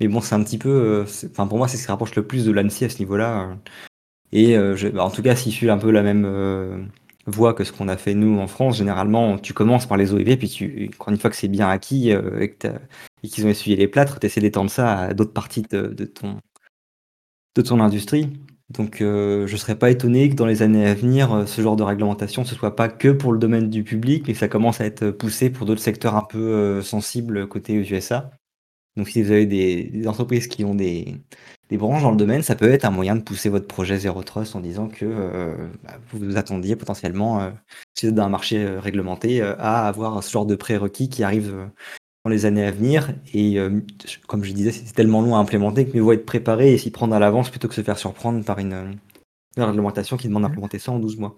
[0.00, 0.70] Mais bon, c'est un petit peu.
[0.70, 3.50] Euh, enfin, pour moi, c'est ce qui rapproche le plus de l'ANSI à ce niveau-là.
[3.50, 3.54] Euh.
[4.32, 6.88] Et euh, bah, en tout cas, s'ils suivent un peu la même
[7.26, 10.38] voie que ce qu'on a fait nous en France, généralement, tu commences par les OIV,
[10.38, 14.26] puis tu, une fois que c'est bien acquis et qu'ils ont essuyé les plâtres, tu
[14.26, 16.38] essaies d'étendre ça à d'autres parties de, ton,
[17.54, 18.30] de ton industrie.
[18.72, 21.60] Donc euh, je ne serais pas étonné que dans les années à venir, euh, ce
[21.60, 24.48] genre de réglementation, ce soit pas que pour le domaine du public, mais que ça
[24.48, 28.30] commence à être poussé pour d'autres secteurs un peu euh, sensibles côté USA.
[28.96, 31.20] Donc si vous avez des, entreprises qui ont des,
[31.70, 34.54] branches dans le domaine, ça peut être un moyen de pousser votre projet Zero Trust
[34.54, 35.06] en disant que
[35.82, 37.50] bah, vous vous attendiez potentiellement,
[37.94, 41.70] si vous êtes dans un marché réglementé, à avoir ce genre de prérequis qui arrivent
[42.24, 43.14] dans les années à venir.
[43.32, 43.80] Et euh,
[44.26, 46.90] comme je disais, c'est tellement long à implémenter que mieux vaut être préparé et s'y
[46.90, 48.98] prendre à l'avance plutôt que se faire surprendre par une,
[49.56, 51.34] réglementation qui demande d'implémenter ça en 12 mois.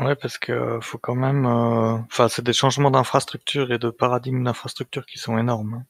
[0.00, 1.46] Ouais, parce que faut quand même.
[1.46, 5.74] Euh, enfin, c'est des changements d'infrastructure et de paradigme d'infrastructure qui sont énormes.
[5.74, 5.86] Hein.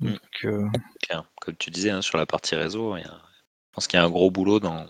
[0.00, 0.12] Mm.
[0.12, 0.68] Donc, euh,
[1.40, 3.02] Comme tu disais, hein, sur la partie réseau, je
[3.72, 4.86] pense qu'il y a un gros boulot dans,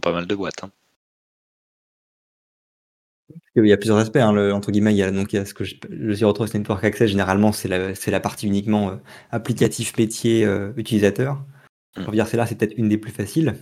[0.00, 0.62] pas mal de boîtes.
[0.62, 0.70] Hein.
[3.56, 5.38] Il y a plusieurs aspects, hein, le, entre guillemets, il y a, donc il y
[5.38, 8.46] a ce que je, le Zero Trust Network Access, généralement, c'est la, c'est la partie
[8.46, 8.96] uniquement euh,
[9.30, 11.34] applicatif métier euh, utilisateur.
[11.96, 12.02] Mmh.
[12.02, 13.56] On va dire, c'est là, c'est peut-être une des plus faciles.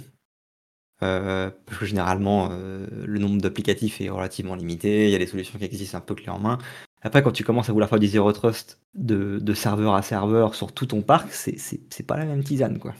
[1.03, 5.59] Euh, parce que généralement, le nombre d'applicatifs est relativement limité, il y a des solutions
[5.59, 6.59] qui existent un peu clés en main.
[7.03, 10.55] Après, quand tu commences à vouloir faire du Zero Trust de, de serveur à serveur
[10.55, 12.95] sur tout ton parc, c'est, c'est, c'est pas la même tisane, quoi.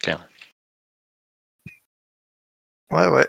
[0.00, 0.28] Claire.
[2.90, 3.28] Ouais, ouais.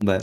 [0.00, 0.18] Bah,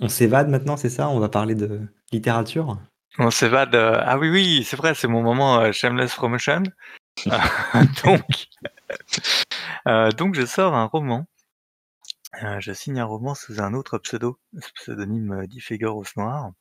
[0.00, 1.08] on, s'évade maintenant, c'est ça?
[1.10, 2.78] On va parler de littérature?
[3.18, 3.74] On s'évade.
[3.74, 6.62] Euh, ah oui, oui, c'est vrai, c'est mon moment euh, shameless promotion.
[8.04, 8.48] donc,
[9.86, 11.26] euh, donc, je sors un roman.
[12.58, 14.38] je signe un roman sous un autre pseudo,
[14.74, 16.52] pseudonyme d'Ifigure Noir.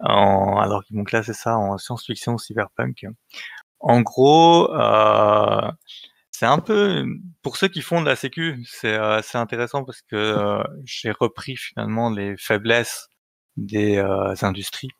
[0.00, 3.06] En, alors qu'ils m'ont classé ça en science-fiction cyberpunk.
[3.80, 4.72] En gros,
[6.38, 7.06] c'est un peu
[7.40, 11.56] pour ceux qui font de la sécu, c'est euh, intéressant parce que euh, j'ai repris
[11.56, 13.08] finalement les faiblesses
[13.56, 14.90] des euh, industries.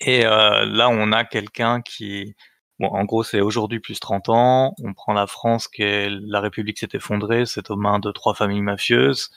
[0.00, 2.34] Et là, on a quelqu'un qui,
[2.80, 4.74] en gros, c'est aujourd'hui plus 30 ans.
[4.82, 8.62] On prend la France, qui la République s'est effondrée, c'est aux mains de trois familles
[8.62, 9.30] mafieuses.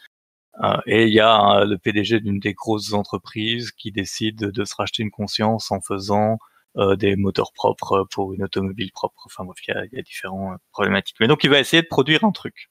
[0.87, 5.03] Et il y a le PDG d'une des grosses entreprises qui décide de se racheter
[5.03, 6.39] une conscience en faisant
[6.97, 9.23] des moteurs propres pour une automobile propre.
[9.25, 11.17] Enfin bref, il y a, il y a différentes problématiques.
[11.19, 12.69] Mais donc il va essayer de produire un truc.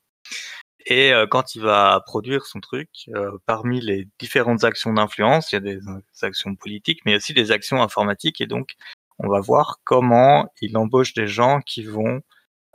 [0.87, 5.57] Et euh, quand il va produire son truc, euh, parmi les différentes actions d'influence, il
[5.57, 5.81] y a des,
[6.23, 8.41] actions politiques, mais aussi des actions informatiques.
[8.41, 8.77] Et donc,
[9.19, 12.23] on va voir comment il embauche des gens qui vont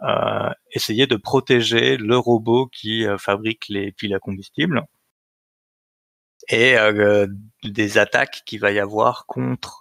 [0.04, 4.84] euh, essayer de protéger le robot qui fabrique les piles à combustible
[6.50, 6.76] et
[7.64, 9.81] des attaques qu'il va y avoir contre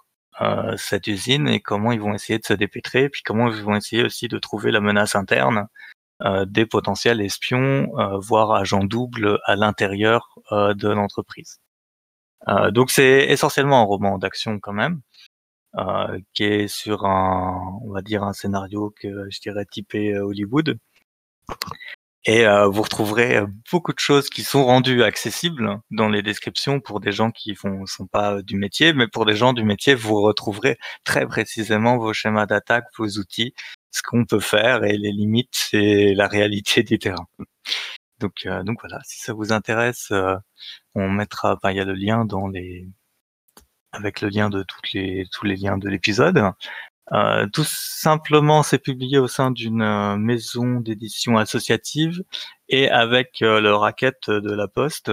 [0.77, 4.03] cette usine et comment ils vont essayer de se dépêtrer, puis comment ils vont essayer
[4.03, 5.67] aussi de trouver la menace interne
[6.23, 11.59] euh, des potentiels espions, euh, voire agents doubles à l'intérieur euh, de l'entreprise.
[12.71, 15.01] donc c'est essentiellement un roman d'action quand même,
[16.33, 20.77] qui est sur un, on va dire un scénario que je dirais typé Hollywood.
[22.25, 23.41] Et vous retrouverez
[23.71, 27.85] beaucoup de choses qui sont rendues accessibles dans les descriptions pour des gens qui font
[27.87, 32.13] sont pas du métier, mais pour des gens du métier, vous retrouverez très précisément vos
[32.13, 33.53] schémas d'attaque, vos outils,
[33.91, 37.27] ce qu'on peut faire et les limites, c'est la réalité du terrain.
[38.19, 40.35] Donc, euh, donc voilà, si ça vous intéresse, euh,
[40.95, 42.87] on mettra, il y a le lien dans les,
[43.91, 46.41] avec le lien de toutes les, tous les liens de l'épisode.
[47.13, 52.23] Euh, tout simplement, c'est publié au sein d'une euh, maison d'édition associative
[52.69, 55.11] et avec euh, le racket de la Poste,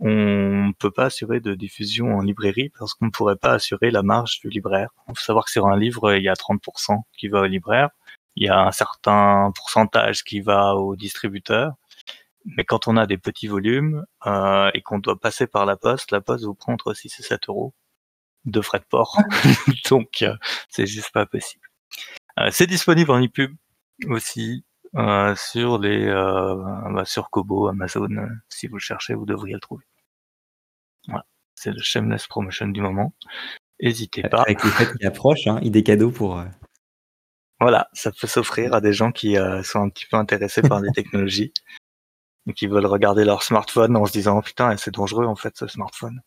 [0.00, 3.90] on ne peut pas assurer de diffusion en librairie parce qu'on ne pourrait pas assurer
[3.92, 4.90] la marge du libraire.
[5.08, 7.90] Il faut savoir que sur un livre, il y a 30% qui va au libraire,
[8.36, 11.74] il y a un certain pourcentage qui va au distributeur.
[12.44, 16.20] Mais quand on a des petits volumes et qu'on doit passer par la poste, la
[16.20, 17.74] poste vous prend entre 6 et 7 euros
[18.44, 19.18] de frais de port.
[19.90, 20.34] Donc, euh,
[20.68, 21.66] c'est juste pas possible.
[22.38, 23.54] Euh, c'est disponible en e-pub
[24.06, 24.64] aussi
[24.96, 28.08] euh, sur les bah, sur Kobo, Amazon.
[28.48, 29.84] si vous le cherchez, vous devriez le trouver.
[31.08, 31.24] Voilà.
[31.54, 33.14] C'est le shameless promotion du moment.
[33.82, 34.42] N'hésitez pas.
[34.42, 36.42] Avec les fêtes qui approchent, hein, idée cadeau pour.
[37.60, 40.90] Voilà, ça peut s'offrir à des gens qui sont un petit peu intéressés par les
[40.94, 41.52] technologies
[42.46, 45.56] et qui veulent regarder leur smartphone en se disant oh, putain c'est dangereux en fait
[45.56, 46.22] ce smartphone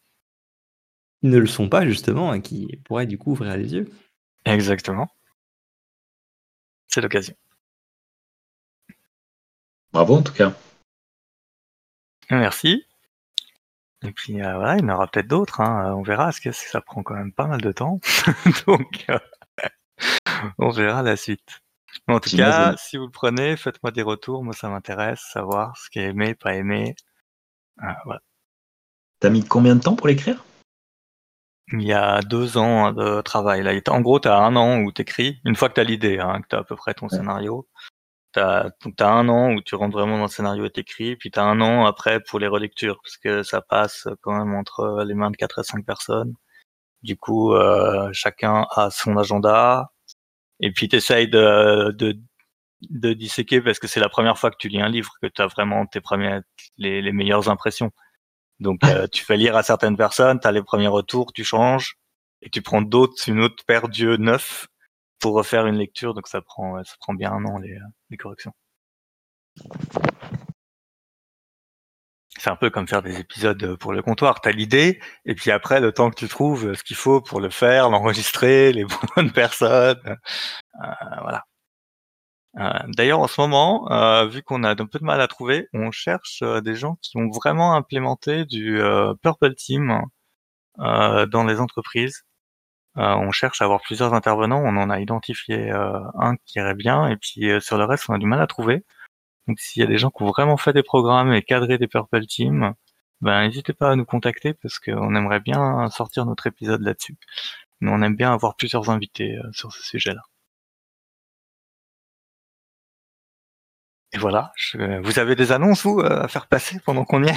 [1.24, 3.90] ne le sont pas justement et qui pourraient du coup ouvrir les yeux.
[4.46, 5.08] Exactement.
[6.88, 7.36] C'est l'occasion.
[9.92, 10.54] Bravo en tout cas.
[12.30, 12.86] Merci.
[14.04, 15.62] Et puis euh, voilà, il y en aura peut-être d'autres.
[15.62, 15.94] Hein.
[15.96, 18.00] On verra, parce que ça prend quand même pas mal de temps.
[18.68, 19.20] Donc, euh,
[20.58, 21.62] on verra la suite.
[22.08, 24.44] en tout cas, si vous le prenez, faites-moi des retours.
[24.44, 26.96] Moi, ça m'intéresse, savoir ce qui est aimé, pas aimé.
[27.82, 28.22] Euh, voilà.
[29.20, 30.44] T'as mis combien de temps pour l'écrire?
[31.72, 33.64] Il y a deux ans de travail.
[33.64, 35.84] Là, en gros, tu as un an où tu écris, une fois que tu as
[35.84, 37.68] l'idée, hein, que tu as à peu près ton scénario.
[38.34, 41.40] Tu as, un an où tu rentres vraiment dans le scénario et t'écris, puis tu
[41.40, 45.14] as un an après pour les relectures, parce que ça passe quand même entre les
[45.16, 46.34] mains de 4 à 5 personnes.
[47.04, 49.92] Du coup, euh, chacun a son agenda,
[50.62, 52.18] et puis tu essayes de, de,
[52.90, 55.42] de disséquer, parce que c'est la première fois que tu lis un livre, que tu
[55.42, 56.42] as vraiment tes premières,
[56.78, 57.92] les, les meilleures impressions.
[58.64, 61.98] Donc euh, tu fais lire à certaines personnes, tu as les premiers retours, tu changes
[62.42, 64.68] et tu prends d'autres, une autre paire d'yeux neufs
[65.20, 66.14] pour refaire une lecture.
[66.14, 67.78] Donc ça prend, bien un an les,
[68.10, 68.54] les corrections.
[72.38, 74.42] C'est un peu comme faire des épisodes pour le comptoir.
[74.42, 77.40] Tu as l'idée, et puis après, le temps que tu trouves ce qu'il faut pour
[77.40, 78.86] le faire, l'enregistrer, les
[79.16, 80.88] bonnes personnes, euh,
[81.22, 81.44] voilà.
[82.60, 85.68] Euh, d'ailleurs, en ce moment, euh, vu qu'on a un peu de mal à trouver,
[85.74, 88.80] on cherche euh, des gens qui ont vraiment implémenté du
[89.22, 90.02] Purple Team
[90.78, 92.24] dans les entreprises.
[92.96, 94.62] on cherche à avoir plusieurs intervenants.
[94.64, 98.18] On en a identifié un qui irait bien, et puis sur le reste, on a
[98.20, 98.84] du mal à trouver.
[99.48, 101.88] Donc, s'il y a des gens qui ont vraiment fait des programmes et cadré des
[101.88, 102.74] Purple Team,
[103.22, 107.18] ben n'hésitez pas à nous contacter parce qu'on aimerait bien sortir notre épisode là-dessus.
[107.82, 110.22] Mais on aime bien avoir plusieurs invités sur ce sujet-là.
[114.14, 114.54] Et voilà,
[115.02, 117.36] vous avez des annonces, vous, euh, à faire passer pendant qu'on y est?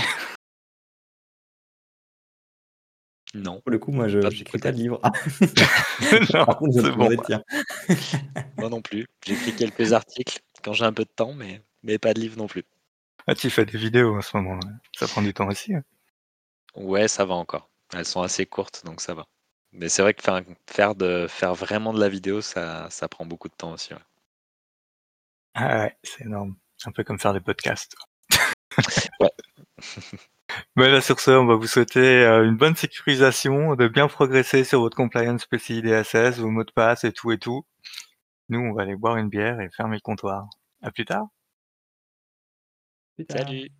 [3.34, 3.60] Non.
[3.60, 5.00] Pour le coup, moi, j'écris pas de livre.
[8.56, 9.06] moi non plus.
[9.26, 12.46] J'écris quelques articles quand j'ai un peu de temps, mais, mais pas de livre non
[12.46, 12.64] plus.
[13.26, 14.58] Ah, tu fais des vidéos en ce moment.
[14.96, 15.74] Ça prend du temps aussi.
[15.74, 15.82] Hein.
[16.74, 17.70] Ouais, ça va encore.
[17.94, 19.26] Elles sont assez courtes, donc ça va.
[19.72, 23.26] Mais c'est vrai que faire, faire, de, faire vraiment de la vidéo, ça, ça prend
[23.26, 23.92] beaucoup de temps aussi.
[25.54, 26.56] Ah ouais, c'est énorme.
[26.78, 27.94] C'est un peu comme faire des podcasts.
[29.20, 29.30] ouais.
[30.76, 34.64] Mais là, sur ce, on va vous souhaiter euh, une bonne sécurisation, de bien progresser
[34.64, 37.64] sur votre compliance PCI DSS, vos mots de passe et tout et tout.
[38.48, 40.48] Nous, on va aller boire une bière et fermer le comptoir.
[40.82, 41.26] À plus tard.
[43.30, 43.70] Salut.